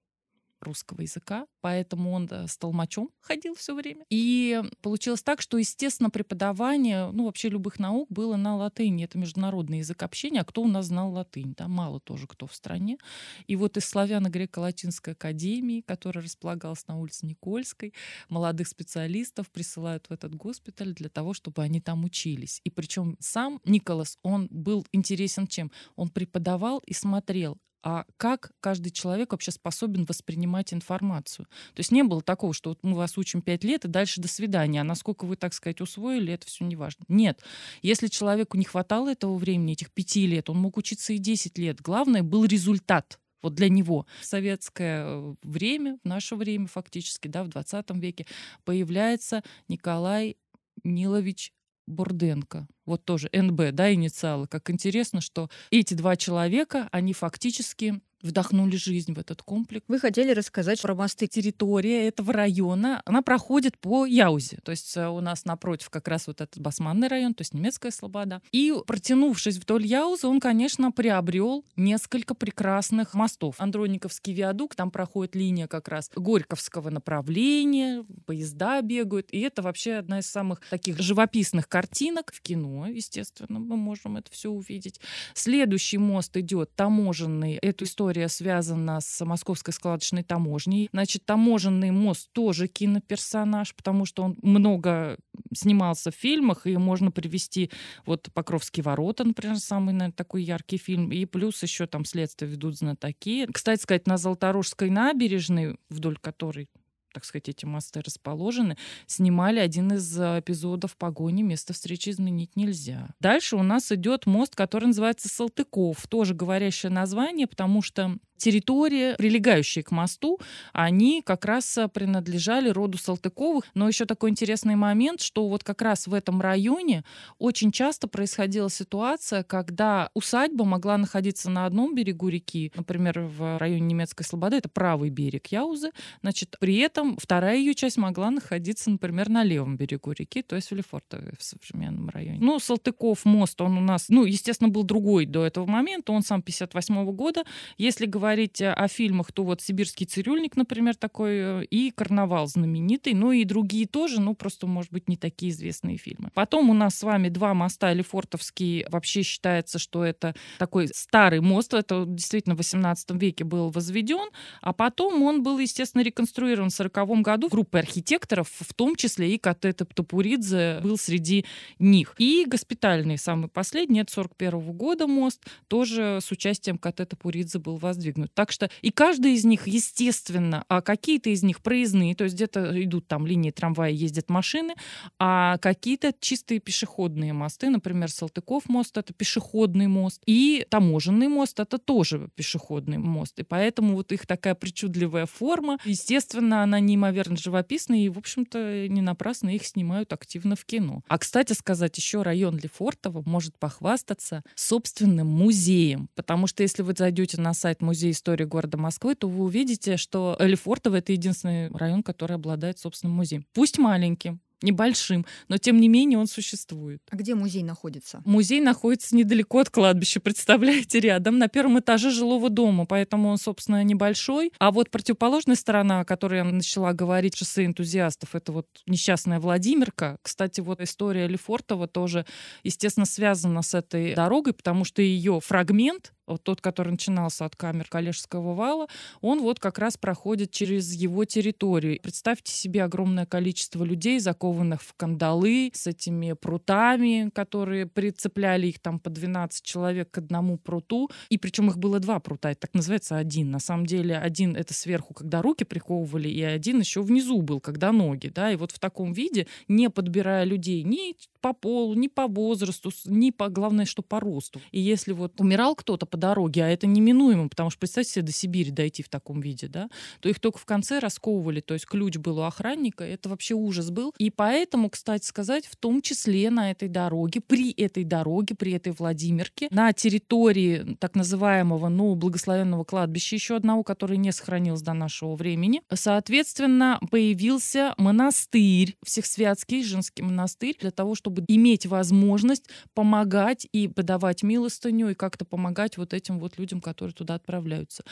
русского 0.66 1.00
языка, 1.00 1.46
поэтому 1.60 2.12
он 2.12 2.28
с 2.30 2.56
толмачом 2.58 3.10
ходил 3.20 3.54
все 3.54 3.74
время. 3.74 4.04
И 4.10 4.62
получилось 4.82 5.22
так, 5.22 5.40
что, 5.40 5.58
естественно, 5.58 6.10
преподавание, 6.10 7.10
ну, 7.10 7.24
вообще 7.24 7.48
любых 7.48 7.78
наук 7.78 8.08
было 8.10 8.36
на 8.36 8.56
латыни. 8.56 9.04
Это 9.04 9.18
международный 9.18 9.78
язык 9.78 10.02
общения. 10.02 10.40
А 10.40 10.44
кто 10.44 10.62
у 10.62 10.68
нас 10.68 10.86
знал 10.86 11.12
латынь? 11.12 11.54
Да, 11.56 11.68
мало 11.68 12.00
тоже 12.00 12.26
кто 12.26 12.46
в 12.46 12.54
стране. 12.54 12.98
И 13.46 13.56
вот 13.56 13.76
из 13.76 13.84
славяно-греко-латинской 13.86 15.14
академии, 15.14 15.80
которая 15.80 16.24
располагалась 16.24 16.86
на 16.86 16.98
улице 16.98 17.26
Никольской, 17.26 17.94
молодых 18.28 18.68
специалистов 18.68 19.50
присылают 19.50 20.06
в 20.08 20.12
этот 20.12 20.34
госпиталь 20.34 20.92
для 20.94 21.08
того, 21.08 21.34
чтобы 21.34 21.62
они 21.62 21.80
там 21.80 22.04
учились. 22.04 22.60
И 22.64 22.70
причем 22.70 23.16
сам 23.20 23.60
Николас, 23.64 24.18
он 24.22 24.48
был 24.50 24.86
интересен 24.92 25.46
чем? 25.46 25.70
Он 25.94 26.08
преподавал 26.08 26.78
и 26.86 26.92
смотрел, 26.92 27.58
а 27.88 28.04
как 28.16 28.50
каждый 28.58 28.90
человек 28.90 29.30
вообще 29.30 29.52
способен 29.52 30.06
воспринимать 30.06 30.74
информацию. 30.74 31.46
То 31.72 31.78
есть 31.78 31.92
не 31.92 32.02
было 32.02 32.20
такого, 32.20 32.52
что 32.52 32.70
вот 32.70 32.80
мы 32.82 32.96
вас 32.96 33.16
учим 33.16 33.42
5 33.42 33.62
лет 33.62 33.84
и 33.84 33.88
дальше 33.88 34.20
до 34.20 34.26
свидания, 34.26 34.80
а 34.80 34.84
насколько 34.84 35.24
вы, 35.24 35.36
так 35.36 35.54
сказать, 35.54 35.80
усвоили, 35.80 36.32
это 36.32 36.48
все 36.48 36.64
не 36.64 36.74
важно. 36.74 37.04
Нет. 37.06 37.44
Если 37.82 38.08
человеку 38.08 38.56
не 38.56 38.64
хватало 38.64 39.12
этого 39.12 39.36
времени, 39.36 39.74
этих 39.74 39.92
5 39.92 40.16
лет, 40.16 40.50
он 40.50 40.58
мог 40.58 40.76
учиться 40.78 41.12
и 41.12 41.18
10 41.18 41.58
лет. 41.58 41.80
Главное 41.80 42.24
был 42.24 42.44
результат 42.44 43.20
вот 43.40 43.54
для 43.54 43.68
него. 43.68 44.04
В 44.20 44.24
советское 44.24 45.04
э, 45.06 45.34
время, 45.44 46.00
в 46.02 46.08
наше 46.08 46.34
время 46.34 46.66
фактически, 46.66 47.28
да, 47.28 47.44
в 47.44 47.48
20 47.50 47.88
веке, 48.02 48.26
появляется 48.64 49.44
Николай 49.68 50.36
Нилович 50.82 51.52
Бурденко. 51.86 52.66
Вот 52.84 53.04
тоже 53.04 53.28
НБ, 53.32 53.72
да, 53.72 53.92
инициалы. 53.92 54.46
Как 54.46 54.70
интересно, 54.70 55.20
что 55.20 55.48
эти 55.70 55.94
два 55.94 56.16
человека, 56.16 56.88
они 56.92 57.12
фактически 57.12 58.00
вдохнули 58.26 58.76
жизнь 58.76 59.14
в 59.14 59.18
этот 59.18 59.42
комплекс. 59.42 59.84
Вы 59.88 59.98
хотели 59.98 60.32
рассказать 60.32 60.80
про 60.82 60.94
мосты. 60.94 61.26
Территория 61.26 62.08
этого 62.08 62.32
района, 62.32 63.02
она 63.04 63.22
проходит 63.22 63.78
по 63.78 64.06
Яузе. 64.06 64.58
То 64.62 64.70
есть 64.70 64.96
э, 64.96 65.08
у 65.08 65.20
нас 65.20 65.44
напротив 65.44 65.90
как 65.90 66.08
раз 66.08 66.26
вот 66.26 66.40
этот 66.40 66.58
Басманный 66.58 67.08
район, 67.08 67.34
то 67.34 67.42
есть 67.42 67.54
немецкая 67.54 67.90
слобода. 67.90 68.42
И 68.52 68.74
протянувшись 68.86 69.56
вдоль 69.56 69.86
Яузы, 69.86 70.26
он, 70.26 70.40
конечно, 70.40 70.92
приобрел 70.92 71.64
несколько 71.76 72.34
прекрасных 72.34 73.14
мостов. 73.14 73.56
Андрониковский 73.58 74.34
виадук, 74.34 74.74
там 74.74 74.90
проходит 74.90 75.34
линия 75.34 75.66
как 75.66 75.88
раз 75.88 76.10
Горьковского 76.14 76.90
направления, 76.90 78.04
поезда 78.24 78.80
бегают. 78.82 79.28
И 79.30 79.40
это 79.40 79.62
вообще 79.62 79.94
одна 79.94 80.20
из 80.20 80.26
самых 80.26 80.60
таких 80.68 80.98
живописных 80.98 81.68
картинок 81.68 82.32
в 82.32 82.40
кино, 82.40 82.86
естественно, 82.86 83.58
мы 83.58 83.76
можем 83.76 84.16
это 84.16 84.30
все 84.30 84.50
увидеть. 84.50 85.00
Следующий 85.34 85.98
мост 85.98 86.36
идет 86.36 86.74
таможенный. 86.74 87.54
Эту 87.54 87.84
историю 87.84 88.15
история 88.16 88.28
связана 88.28 89.00
с 89.00 89.24
московской 89.24 89.74
складочной 89.74 90.22
таможней. 90.22 90.88
Значит, 90.92 91.24
таможенный 91.26 91.90
мост 91.90 92.30
тоже 92.32 92.66
киноперсонаж, 92.66 93.74
потому 93.74 94.06
что 94.06 94.22
он 94.22 94.36
много 94.42 95.18
снимался 95.54 96.10
в 96.10 96.14
фильмах, 96.14 96.66
и 96.66 96.76
можно 96.76 97.10
привести 97.10 97.70
вот 98.06 98.28
«Покровские 98.32 98.84
ворота», 98.84 99.24
например, 99.24 99.58
самый, 99.58 99.92
наверное, 99.92 100.12
такой 100.12 100.42
яркий 100.42 100.78
фильм, 100.78 101.12
и 101.12 101.24
плюс 101.26 101.62
еще 101.62 101.86
там 101.86 102.04
«Следствие 102.04 102.50
ведут 102.50 102.76
знатоки». 102.76 103.46
Кстати 103.52 103.82
сказать, 103.82 104.06
на 104.06 104.16
Золоторожской 104.16 104.90
набережной, 104.90 105.76
вдоль 105.90 106.16
которой 106.18 106.68
так 107.16 107.24
сказать, 107.24 107.48
эти 107.48 107.64
мосты 107.64 108.02
расположены, 108.02 108.76
снимали 109.06 109.58
один 109.58 109.90
из 109.94 110.20
э, 110.20 110.40
эпизодов 110.40 110.98
погони 110.98 111.40
«Место 111.42 111.72
встречи 111.72 112.10
изменить 112.10 112.56
нельзя». 112.56 113.08
Дальше 113.20 113.56
у 113.56 113.62
нас 113.62 113.90
идет 113.90 114.26
мост, 114.26 114.54
который 114.54 114.84
называется 114.84 115.30
Салтыков. 115.30 116.06
Тоже 116.08 116.34
говорящее 116.34 116.92
название, 116.92 117.46
потому 117.46 117.80
что 117.80 118.18
территории, 118.36 119.14
прилегающие 119.16 119.82
к 119.82 119.90
мосту, 119.90 120.38
они 120.72 121.22
как 121.22 121.44
раз 121.44 121.76
э, 121.78 121.88
принадлежали 121.88 122.68
роду 122.68 122.98
Салтыковых. 122.98 123.64
Но 123.74 123.88
еще 123.88 124.04
такой 124.04 124.30
интересный 124.30 124.76
момент, 124.76 125.20
что 125.20 125.48
вот 125.48 125.64
как 125.64 125.82
раз 125.82 126.06
в 126.06 126.14
этом 126.14 126.40
районе 126.40 127.04
очень 127.38 127.72
часто 127.72 128.08
происходила 128.08 128.70
ситуация, 128.70 129.42
когда 129.42 130.10
усадьба 130.14 130.64
могла 130.64 130.98
находиться 130.98 131.50
на 131.50 131.66
одном 131.66 131.94
берегу 131.94 132.28
реки, 132.28 132.72
например, 132.76 133.20
в 133.20 133.58
районе 133.58 133.86
Немецкой 133.86 134.24
Слободы, 134.24 134.56
это 134.56 134.68
правый 134.68 135.10
берег 135.10 135.48
Яузы, 135.48 135.90
значит, 136.22 136.56
при 136.60 136.76
этом 136.78 137.16
вторая 137.16 137.56
ее 137.56 137.74
часть 137.74 137.96
могла 137.96 138.30
находиться, 138.30 138.90
например, 138.90 139.28
на 139.28 139.44
левом 139.44 139.76
берегу 139.76 140.12
реки, 140.12 140.42
то 140.42 140.56
есть 140.56 140.70
в 140.70 140.74
Лефортове, 140.74 141.34
в 141.38 141.42
современном 141.42 142.08
районе. 142.10 142.38
Ну, 142.40 142.58
Салтыков 142.58 143.24
мост, 143.24 143.60
он 143.60 143.78
у 143.78 143.80
нас, 143.80 144.08
ну, 144.08 144.24
естественно, 144.24 144.68
был 144.68 144.84
другой 144.84 145.26
до 145.26 145.44
этого 145.44 145.66
момента, 145.66 146.12
он 146.12 146.22
сам 146.22 146.42
58 146.42 146.94
-го 146.94 147.12
года. 147.12 147.44
Если 147.78 148.06
говорить 148.06 148.25
говорить 148.26 148.60
о 148.60 148.88
фильмах, 148.88 149.30
то 149.30 149.44
вот 149.44 149.60
«Сибирский 149.60 150.04
цирюльник», 150.04 150.56
например, 150.56 150.96
такой, 150.96 151.62
э, 151.62 151.64
и 151.66 151.92
«Карнавал» 151.92 152.48
знаменитый, 152.48 153.14
ну 153.14 153.30
и 153.30 153.44
другие 153.44 153.86
тоже, 153.86 154.20
ну 154.20 154.34
просто, 154.34 154.66
может 154.66 154.90
быть, 154.90 155.08
не 155.08 155.16
такие 155.16 155.52
известные 155.52 155.96
фильмы. 155.96 156.30
Потом 156.34 156.68
у 156.70 156.74
нас 156.74 156.96
с 156.96 157.04
вами 157.04 157.28
два 157.28 157.54
моста, 157.54 157.92
Лефортовский, 157.92 158.84
вообще 158.88 159.22
считается, 159.22 159.78
что 159.78 160.04
это 160.04 160.34
такой 160.58 160.88
старый 160.92 161.40
мост, 161.40 161.72
это 161.72 162.04
действительно 162.04 162.56
в 162.56 162.58
18 162.58 163.12
веке 163.12 163.44
был 163.44 163.70
возведен, 163.70 164.28
а 164.60 164.72
потом 164.72 165.22
он 165.22 165.44
был, 165.44 165.60
естественно, 165.60 166.02
реконструирован 166.02 166.70
в 166.70 166.74
40 166.74 167.22
году 167.22 167.48
группой 167.48 167.82
архитекторов, 167.82 168.48
в 168.58 168.74
том 168.74 168.96
числе 168.96 169.32
и 169.32 169.38
Катета 169.38 169.84
Птапуридзе 169.84 170.80
был 170.82 170.98
среди 170.98 171.44
них. 171.78 172.16
И 172.18 172.44
госпитальный, 172.44 173.18
самый 173.18 173.48
последний, 173.48 174.00
это 174.00 174.12
41 174.12 174.72
года 174.72 175.06
мост, 175.06 175.44
тоже 175.68 176.18
с 176.20 176.32
участием 176.32 176.76
Катета 176.76 177.14
Пуридзе 177.16 177.60
был 177.60 177.76
воздвигнут 177.76 178.15
прыгнуть. 178.16 178.34
Так 178.34 178.52
что 178.52 178.70
и 178.82 178.90
каждый 178.90 179.34
из 179.34 179.44
них, 179.44 179.66
естественно, 179.66 180.64
а 180.68 180.80
какие-то 180.80 181.30
из 181.30 181.42
них 181.42 181.60
проездные, 181.60 182.14
то 182.14 182.24
есть 182.24 182.36
где-то 182.36 182.82
идут 182.82 183.06
там 183.06 183.26
линии 183.26 183.50
трамвая, 183.50 183.90
ездят 183.90 184.30
машины, 184.30 184.74
а 185.18 185.58
какие-то 185.58 186.12
чистые 186.18 186.60
пешеходные 186.60 187.32
мосты, 187.32 187.70
например, 187.70 188.10
Салтыков 188.10 188.68
мост— 188.68 188.96
это 188.98 189.12
пешеходный 189.12 189.86
мост, 189.86 190.22
и 190.26 190.66
таможенный 190.68 191.28
мост— 191.28 191.60
это 191.60 191.78
тоже 191.78 192.28
пешеходный 192.34 192.98
мост. 192.98 193.38
И 193.38 193.42
поэтому 193.42 193.94
вот 193.94 194.12
их 194.12 194.26
такая 194.26 194.54
причудливая 194.54 195.26
форма, 195.26 195.78
естественно, 195.84 196.62
она 196.62 196.80
неимоверно 196.80 197.36
живописная, 197.36 197.98
и, 197.98 198.08
в 198.08 198.18
общем-то, 198.18 198.88
не 198.88 199.02
напрасно 199.02 199.54
их 199.54 199.64
снимают 199.64 200.12
активно 200.12 200.56
в 200.56 200.64
кино. 200.64 201.02
А, 201.08 201.18
кстати 201.18 201.52
сказать, 201.52 201.96
еще 201.96 202.22
район 202.22 202.58
Лефортово 202.58 203.22
может 203.26 203.58
похвастаться 203.58 204.42
собственным 204.54 205.26
музеем, 205.26 206.08
потому 206.14 206.46
что 206.46 206.62
если 206.62 206.82
вы 206.82 206.94
зайдете 206.96 207.40
на 207.40 207.52
сайт 207.54 207.82
музея 207.82 208.05
музей 208.06 208.12
истории 208.12 208.44
города 208.44 208.78
Москвы, 208.78 209.14
то 209.14 209.28
вы 209.28 209.44
увидите, 209.44 209.96
что 209.96 210.36
Лефортово— 210.38 210.96
это 210.96 211.12
единственный 211.12 211.70
район, 211.70 212.02
который 212.02 212.36
обладает 212.36 212.78
собственным 212.78 213.16
музеем. 213.16 213.44
Пусть 213.52 213.78
маленьким, 213.78 214.40
небольшим, 214.62 215.26
но 215.48 215.58
тем 215.58 215.80
не 215.80 215.88
менее 215.88 216.18
он 216.18 216.26
существует. 216.26 217.02
А 217.10 217.16
где 217.16 217.34
музей 217.34 217.62
находится? 217.62 218.22
Музей 218.24 218.60
находится 218.60 219.16
недалеко 219.16 219.58
от 219.58 219.70
кладбища, 219.70 220.20
представляете, 220.20 221.00
рядом, 221.00 221.38
на 221.38 221.48
первом 221.48 221.80
этаже 221.80 222.10
жилого 222.10 222.48
дома, 222.48 222.86
поэтому 222.86 223.28
он, 223.28 223.38
собственно, 223.38 223.82
небольшой. 223.82 224.52
А 224.58 224.70
вот 224.70 224.90
противоположная 224.90 225.56
сторона, 225.56 226.00
о 226.00 226.04
которой 226.04 226.36
я 226.36 226.44
начала 226.44 226.92
говорить, 226.92 227.36
шоссе 227.36 227.66
энтузиастов, 227.66 228.34
это 228.34 228.52
вот 228.52 228.66
несчастная 228.86 229.40
Владимирка. 229.40 230.18
Кстати, 230.22 230.60
вот 230.60 230.80
история 230.80 231.26
Лефортова 231.26 231.88
тоже, 231.88 232.24
естественно, 232.62 233.06
связана 233.06 233.62
с 233.62 233.74
этой 233.74 234.14
дорогой, 234.14 234.52
потому 234.52 234.84
что 234.84 235.02
ее 235.02 235.40
фрагмент 235.40 236.12
вот 236.26 236.42
тот, 236.42 236.60
который 236.60 236.90
начинался 236.90 237.44
от 237.44 237.56
камер 237.56 237.86
Калежского 237.88 238.54
вала, 238.54 238.88
он 239.20 239.40
вот 239.40 239.60
как 239.60 239.78
раз 239.78 239.96
проходит 239.96 240.50
через 240.50 240.92
его 240.92 241.24
территорию. 241.24 242.00
Представьте 242.02 242.52
себе 242.52 242.84
огромное 242.84 243.26
количество 243.26 243.84
людей, 243.84 244.18
закованных 244.18 244.82
в 244.82 244.94
кандалы, 244.94 245.70
с 245.72 245.86
этими 245.86 246.32
прутами, 246.32 247.30
которые 247.34 247.86
прицепляли 247.86 248.68
их 248.68 248.80
там 248.80 248.98
по 248.98 249.10
12 249.10 249.64
человек 249.64 250.10
к 250.10 250.18
одному 250.18 250.58
пруту. 250.58 251.10
И 251.28 251.38
причем 251.38 251.70
их 251.70 251.78
было 251.78 252.00
два 252.00 252.20
прута, 252.20 252.50
это 252.50 252.62
так 252.62 252.74
называется 252.74 253.16
один. 253.16 253.50
На 253.50 253.60
самом 253.60 253.86
деле 253.86 254.16
один 254.16 254.56
это 254.56 254.74
сверху, 254.74 255.14
когда 255.14 255.42
руки 255.42 255.64
приковывали, 255.64 256.28
и 256.28 256.42
один 256.42 256.80
еще 256.80 257.02
внизу 257.02 257.40
был, 257.42 257.60
когда 257.60 257.92
ноги. 257.92 258.28
Да? 258.28 258.50
И 258.52 258.56
вот 258.56 258.72
в 258.72 258.78
таком 258.78 259.12
виде, 259.12 259.46
не 259.68 259.90
подбирая 259.90 260.44
людей 260.44 260.82
ни 260.82 261.16
по 261.40 261.52
полу, 261.52 261.94
ни 261.94 262.08
по 262.08 262.26
возрасту, 262.26 262.90
ни 263.04 263.30
по, 263.30 263.48
главное, 263.48 263.84
что 263.84 264.02
по 264.02 264.18
росту. 264.18 264.60
И 264.72 264.80
если 264.80 265.12
вот 265.12 265.40
умирал 265.40 265.76
кто-то 265.76 266.06
по 266.16 266.20
дороге, 266.20 266.64
а 266.64 266.68
это 266.68 266.86
неминуемо, 266.86 267.48
потому 267.50 267.68
что, 267.68 267.78
представьте 267.80 268.12
себе, 268.12 268.22
до 268.22 268.32
Сибири 268.32 268.70
дойти 268.70 269.02
в 269.02 269.10
таком 269.10 269.40
виде, 269.40 269.68
да, 269.68 269.90
то 270.20 270.30
их 270.30 270.40
только 270.40 270.58
в 270.58 270.64
конце 270.64 270.98
расковывали, 270.98 271.60
то 271.60 271.74
есть 271.74 271.84
ключ 271.84 272.16
был 272.16 272.38
у 272.38 272.42
охранника, 272.42 273.04
это 273.04 273.28
вообще 273.28 273.54
ужас 273.54 273.90
был. 273.90 274.14
И 274.16 274.30
поэтому, 274.30 274.88
кстати 274.88 275.26
сказать, 275.26 275.66
в 275.66 275.76
том 275.76 276.00
числе 276.00 276.48
на 276.48 276.70
этой 276.70 276.88
дороге, 276.88 277.42
при 277.46 277.70
этой 277.72 278.04
дороге, 278.04 278.54
при 278.54 278.72
этой 278.72 278.92
Владимирке, 278.92 279.68
на 279.70 279.92
территории 279.92 280.96
так 280.98 281.14
называемого, 281.16 281.88
ну, 281.88 282.14
благословенного 282.14 282.84
кладбища, 282.84 283.36
еще 283.36 283.56
одного, 283.56 283.82
который 283.82 284.16
не 284.16 284.32
сохранилось 284.32 284.80
до 284.80 284.94
нашего 284.94 285.36
времени, 285.36 285.82
соответственно, 285.92 286.98
появился 287.10 287.94
монастырь, 287.98 288.96
Всехсвятский 289.04 289.84
женский 289.84 290.22
монастырь, 290.22 290.76
для 290.80 290.92
того, 290.92 291.14
чтобы 291.14 291.44
иметь 291.46 291.84
возможность 291.84 292.70
помогать 292.94 293.68
и 293.72 293.86
подавать 293.86 294.42
милостыню, 294.42 295.10
и 295.10 295.14
как-то 295.14 295.44
помогать 295.44 295.98
вот 295.98 296.05
этим 296.14 296.38
вот 296.38 296.58
людям, 296.58 296.80
которые 296.80 297.14
туда 297.14 297.34
отправляются. 297.34 298.04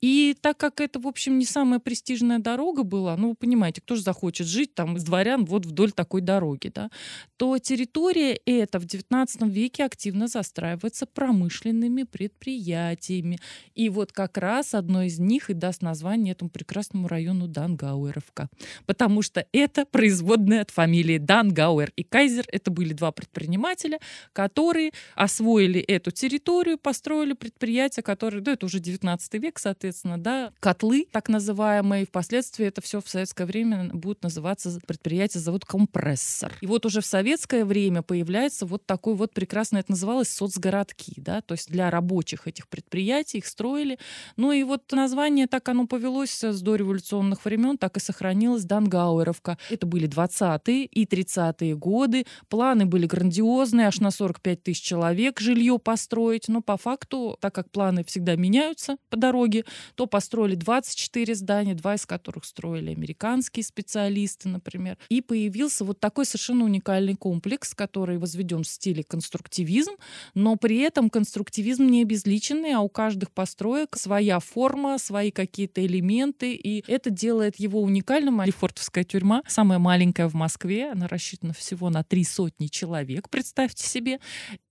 И 0.00 0.36
так 0.40 0.56
как 0.56 0.80
это, 0.80 1.00
в 1.00 1.06
общем, 1.06 1.38
не 1.38 1.44
самая 1.44 1.80
престижная 1.80 2.38
дорога 2.38 2.82
была, 2.82 3.16
ну, 3.16 3.30
вы 3.30 3.34
понимаете, 3.34 3.80
кто 3.80 3.94
же 3.94 4.02
захочет 4.02 4.46
жить 4.46 4.74
там 4.74 4.96
из 4.96 5.04
дворян 5.04 5.44
вот 5.44 5.66
вдоль 5.66 5.92
такой 5.92 6.20
дороги, 6.20 6.70
да, 6.74 6.90
то 7.36 7.58
территория 7.58 8.38
эта 8.46 8.78
в 8.78 8.84
XIX 8.84 9.26
веке 9.48 9.84
активно 9.84 10.28
застраивается 10.28 11.06
промышленными 11.06 12.04
предприятиями. 12.04 13.38
И 13.74 13.88
вот 13.88 14.12
как 14.12 14.38
раз 14.38 14.74
одно 14.74 15.02
из 15.02 15.18
них 15.18 15.50
и 15.50 15.54
даст 15.54 15.82
название 15.82 16.32
этому 16.32 16.50
прекрасному 16.50 17.08
району 17.08 17.48
Дангауэровка. 17.48 18.48
Потому 18.86 19.22
что 19.22 19.46
это 19.52 19.86
производная 19.86 20.62
от 20.62 20.70
фамилии 20.70 21.18
Дангауэр. 21.18 21.92
И 21.96 22.02
Кайзер— 22.02 22.44
это 22.52 22.70
были 22.70 22.92
два 22.92 23.12
предпринимателя, 23.12 23.98
которые 24.32 24.92
освоили 25.14 25.80
эту 25.80 26.10
территорию, 26.10 26.78
построили 26.78 27.32
предприятия, 27.42 28.02
которые, 28.02 28.40
да, 28.40 28.52
это 28.52 28.66
уже 28.66 28.78
19 28.78 29.34
век, 29.34 29.58
соответственно, 29.58 30.16
да, 30.16 30.52
котлы 30.60 31.08
так 31.10 31.28
называемые. 31.28 32.06
Впоследствии 32.06 32.64
это 32.64 32.80
все 32.80 33.00
в 33.00 33.08
советское 33.08 33.46
время 33.46 33.90
будет 33.92 34.22
называться 34.22 34.78
предприятие 34.86 35.40
завод 35.40 35.64
компрессор. 35.64 36.52
И 36.60 36.66
вот 36.66 36.86
уже 36.86 37.00
в 37.00 37.06
советское 37.06 37.64
время 37.64 38.02
появляется 38.02 38.64
вот 38.64 38.86
такой 38.86 39.16
вот 39.16 39.34
прекрасный, 39.34 39.80
это 39.80 39.90
называлось 39.90 40.28
соцгородки, 40.28 41.14
да, 41.16 41.40
то 41.40 41.54
есть 41.54 41.68
для 41.68 41.90
рабочих 41.90 42.46
этих 42.46 42.68
предприятий 42.68 43.38
их 43.38 43.46
строили. 43.46 43.98
Ну 44.36 44.52
и 44.52 44.62
вот 44.62 44.92
название 44.92 45.48
так 45.48 45.68
оно 45.68 45.88
повелось 45.88 46.44
с 46.44 46.62
дореволюционных 46.62 47.44
времен, 47.44 47.76
так 47.76 47.96
и 47.96 48.00
сохранилось 48.00 48.64
Дангауэровка. 48.64 49.58
Это 49.68 49.84
были 49.84 50.08
20-е 50.08 50.84
и 50.84 51.06
30-е 51.06 51.74
годы. 51.74 52.24
Планы 52.48 52.86
были 52.86 53.06
грандиозные, 53.06 53.88
аж 53.88 53.98
на 53.98 54.12
45 54.12 54.62
тысяч 54.62 54.82
человек 54.82 55.40
жилье 55.40 55.80
построить, 55.80 56.46
но 56.46 56.60
по 56.60 56.76
факту, 56.76 57.31
так 57.40 57.54
как 57.54 57.70
планы 57.70 58.04
всегда 58.04 58.36
меняются 58.36 58.96
по 59.10 59.16
дороге, 59.16 59.64
то 59.94 60.06
построили 60.06 60.54
24 60.54 61.34
здания, 61.34 61.74
два 61.74 61.94
из 61.94 62.06
которых 62.06 62.44
строили 62.44 62.90
американские 62.90 63.64
специалисты, 63.64 64.48
например. 64.48 64.98
И 65.08 65.20
появился 65.20 65.84
вот 65.84 66.00
такой 66.00 66.26
совершенно 66.26 66.64
уникальный 66.64 67.14
комплекс, 67.14 67.74
который 67.74 68.18
возведен 68.18 68.62
в 68.62 68.68
стиле 68.68 69.02
конструктивизм, 69.02 69.92
но 70.34 70.56
при 70.56 70.78
этом 70.78 71.10
конструктивизм 71.10 71.86
не 71.86 72.02
обезличенный, 72.02 72.74
а 72.74 72.80
у 72.80 72.88
каждых 72.88 73.30
построек 73.30 73.96
своя 73.96 74.38
форма, 74.40 74.98
свои 74.98 75.30
какие-то 75.30 75.84
элементы, 75.84 76.54
и 76.54 76.84
это 76.90 77.10
делает 77.10 77.56
его 77.56 77.80
уникальным. 77.80 78.42
Лефортовская 78.42 79.04
тюрьма, 79.04 79.42
самая 79.46 79.78
маленькая 79.78 80.28
в 80.28 80.34
Москве, 80.34 80.90
она 80.90 81.08
рассчитана 81.08 81.52
всего 81.52 81.90
на 81.90 82.02
три 82.02 82.24
сотни 82.24 82.66
человек, 82.66 83.28
представьте 83.28 83.86
себе. 83.86 84.18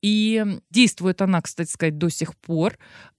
И 0.01 0.43
действует 0.69 1.21
она, 1.21 1.41
кстати 1.41 1.69
сказать, 1.69 1.97
до 1.97 2.09
сих 2.09 2.35
пор. 2.35 2.50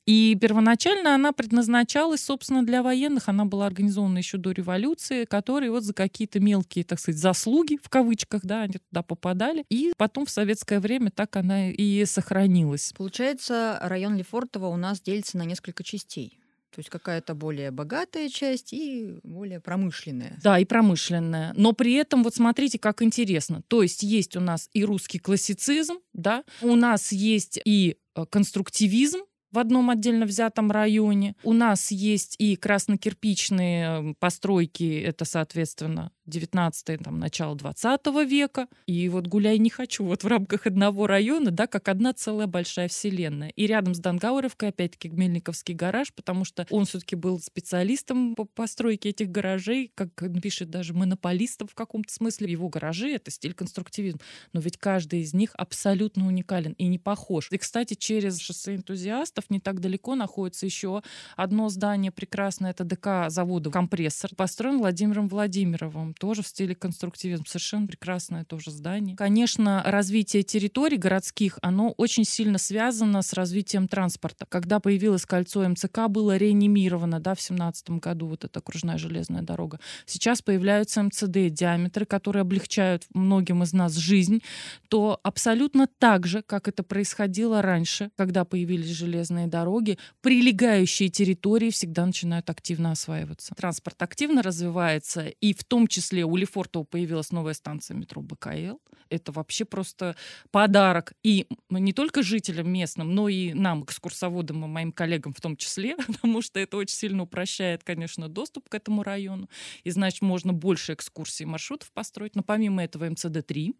И 0.05 0.37
первоначально 0.41 1.15
она 1.15 1.33
предназначалась, 1.33 2.25
собственно, 2.25 2.65
для 2.65 2.83
военных. 2.83 3.29
Она 3.29 3.45
была 3.45 3.67
организована 3.67 4.19
еще 4.19 4.37
до 4.37 4.51
революции, 4.51 5.25
которые 5.25 5.71
вот 5.71 5.85
за 5.85 5.95
какие-то 5.95 6.41
мелкие, 6.41 6.85
так 6.85 6.99
сказать, 6.99 7.21
заслуги, 7.21 7.79
в 7.81 7.89
кавычках, 7.89 8.43
да, 8.43 8.63
они 8.63 8.75
туда 8.91 9.03
попадали. 9.03 9.65
И 9.69 9.93
потом 9.97 10.27
в 10.27 10.31
советское 10.31 10.81
время 10.81 11.11
так 11.11 11.37
она 11.37 11.71
и 11.71 12.05
сохранилась. 12.05 12.93
Получается, 12.97 13.79
район 13.81 14.17
Лефортово 14.17 14.67
у 14.67 14.77
нас 14.77 15.01
делится 15.01 15.39
на 15.39 15.45
несколько 15.45 15.85
частей. 15.85 16.42
То 16.75 16.79
есть 16.79 16.89
какая-то 16.89 17.35
более 17.35 17.71
богатая 17.71 18.31
часть 18.31 18.73
и 18.73 19.19
более 19.23 19.61
промышленная. 19.61 20.39
Да, 20.43 20.59
и 20.59 20.65
промышленная. 20.65 21.53
Но 21.55 21.75
при 21.75 21.93
этом, 21.95 22.23
вот 22.23 22.35
смотрите, 22.35 22.79
как 22.79 23.03
интересно. 23.03 23.63
То 23.69 23.83
есть 23.83 24.03
есть 24.03 24.37
у 24.37 24.41
нас 24.41 24.71
и 24.73 24.83
русский 24.83 25.19
классицизм, 25.19 25.99
да, 26.15 26.45
у 26.63 26.75
нас 26.75 27.13
есть 27.13 27.61
и 27.65 27.99
э, 28.15 28.25
конструктивизм, 28.25 29.19
в 29.53 29.59
одном 29.59 29.91
отдельно 29.91 30.27
взятом 30.27 30.71
районе. 30.71 31.37
У 31.45 31.53
нас 31.53 31.91
есть 31.91 32.37
и 32.39 32.57
краснокирпичные 32.57 34.15
постройки, 34.19 35.01
это, 35.01 35.25
соответственно, 35.25 36.11
19 36.27 37.03
там, 37.03 37.19
начало 37.19 37.57
20 37.57 38.07
века. 38.27 38.69
И 38.87 39.09
вот 39.09 39.27
гуляй 39.27 39.59
не 39.59 39.71
хочу 39.71 40.05
вот 40.05 40.25
в 40.25 40.27
рамках 40.27 40.67
одного 40.67 41.07
района, 41.07 41.51
да, 41.51 41.67
как 41.67 41.89
одна 41.89 42.13
целая 42.13 42.47
большая 42.47 42.89
вселенная. 42.89 43.51
И 43.51 43.67
рядом 43.67 43.95
с 43.95 43.99
Дангауровкой, 43.99 44.71
опять-таки, 44.71 45.09
Гмельниковский 45.09 45.75
гараж, 45.75 46.13
потому 46.15 46.45
что 46.45 46.67
он 46.71 46.85
все-таки 46.85 47.17
был 47.17 47.41
специалистом 47.41 48.35
по 48.35 48.45
постройке 48.45 49.11
этих 49.11 49.31
гаражей, 49.31 49.91
как 49.95 50.11
пишет 50.41 50.71
даже 50.71 50.95
монополистом 50.95 51.69
в 51.69 51.75
каком-то 51.75 52.13
смысле. 52.13 52.51
Его 52.51 52.69
гаражи— 52.69 53.11
это 53.13 53.31
стиль 53.31 53.55
конструктивизм. 53.55 54.21
Но 54.53 54.61
ведь 54.61 54.79
каждый 54.79 55.21
из 55.21 55.35
них 55.35 55.51
абсолютно 55.55 56.27
уникален 56.27 56.73
и 56.73 56.87
не 56.87 56.99
похож. 56.99 57.49
И, 57.51 57.59
кстати, 57.59 57.95
через 57.95 58.39
шоссе 58.39 58.77
энтузиастов 58.77 59.42
не 59.51 59.61
так 59.61 59.81
далеко 59.81 60.15
находится 60.15 60.67
еще 60.67 61.03
одно 61.37 61.69
здание 61.69 62.11
прекрасное, 62.13 62.71
это 62.71 62.85
ДК 62.85 63.31
завода 63.31 63.71
«Компрессор», 63.71 64.31
построен 64.37 64.79
Владимиром 64.79 65.29
Владимировым 65.29 66.15
тоже 66.15 66.43
в 66.43 66.47
стиле 66.47 66.75
конструктивизм. 66.75 67.45
Совершенно 67.47 67.87
прекрасное 67.87 68.45
тоже 68.45 68.71
здание. 68.71 69.17
Конечно, 69.17 69.83
развитие 69.85 70.43
территорий 70.43 70.99
городских, 70.99 71.59
оно 71.63 71.93
очень 71.97 72.25
сильно 72.25 72.59
связано 72.59 73.23
с 73.23 73.33
развитием 73.33 73.89
транспорта. 73.89 74.47
Когда 74.49 74.81
появилось 74.81 75.27
кольцо 75.27 75.67
МЦК, 75.69 76.09
было 76.09 76.37
реанимировано, 76.37 77.21
да, 77.21 77.35
в 77.35 77.41
семнадцатом 77.41 77.99
году 77.99 78.27
вот 78.27 78.45
эта 78.45 78.61
окружная 78.61 78.99
железная 78.99 79.43
дорога. 79.43 79.81
Сейчас 80.07 80.43
появляются 80.43 81.03
МЦД, 81.03 81.49
диаметры, 81.51 82.05
которые 82.05 82.43
облегчают 82.43 83.05
многим 83.15 83.63
из 83.63 83.73
нас 83.73 83.95
жизнь, 83.95 84.43
то 84.89 85.19
абсолютно 85.23 85.89
так 85.99 86.27
же, 86.27 86.43
как 86.43 86.69
это 86.69 86.83
происходило 86.83 87.63
раньше, 87.63 88.11
когда 88.17 88.45
появились 88.45 88.91
железные 88.91 89.32
дороги, 89.47 89.99
прилегающие 90.21 91.09
территории 91.09 91.71
всегда 91.71 92.07
начинают 92.07 92.49
активно 92.51 92.93
осваиваться. 92.93 93.55
Транспорт 93.55 94.03
активно 94.03 94.43
развивается, 94.43 95.27
и 95.27 95.55
в 95.55 95.65
том 95.65 95.87
числе 95.87 96.25
у 96.25 96.37
Лефортова 96.37 96.85
появилась 96.85 97.33
новая 97.33 97.55
станция 97.55 97.97
метро 97.97 98.23
БКЛ. 98.23 98.79
Это 99.13 99.31
вообще 99.31 99.67
просто 99.67 100.17
подарок 100.51 101.13
и 101.23 101.47
не 101.69 101.93
только 101.93 102.23
жителям 102.23 102.71
местным, 102.73 103.15
но 103.15 103.29
и 103.29 103.53
нам, 103.53 103.85
экскурсоводам 103.85 104.65
и 104.65 104.69
моим 104.69 104.91
коллегам 104.91 105.35
в 105.35 105.41
том 105.41 105.57
числе, 105.57 105.97
потому 106.07 106.41
что 106.41 106.59
это 106.59 106.79
очень 106.79 106.97
сильно 106.97 107.25
упрощает, 107.25 107.85
конечно, 107.85 108.29
доступ 108.29 108.69
к 108.71 108.75
этому 108.75 109.03
району. 109.03 109.51
И, 109.85 109.91
значит, 109.91 110.23
можно 110.23 110.55
больше 110.55 110.95
экскурсий 110.95 111.45
маршрутов 111.45 111.93
построить. 111.93 112.35
Но 112.35 112.43
помимо 112.43 112.83
этого 112.83 113.05
МЦД-3 113.11 113.75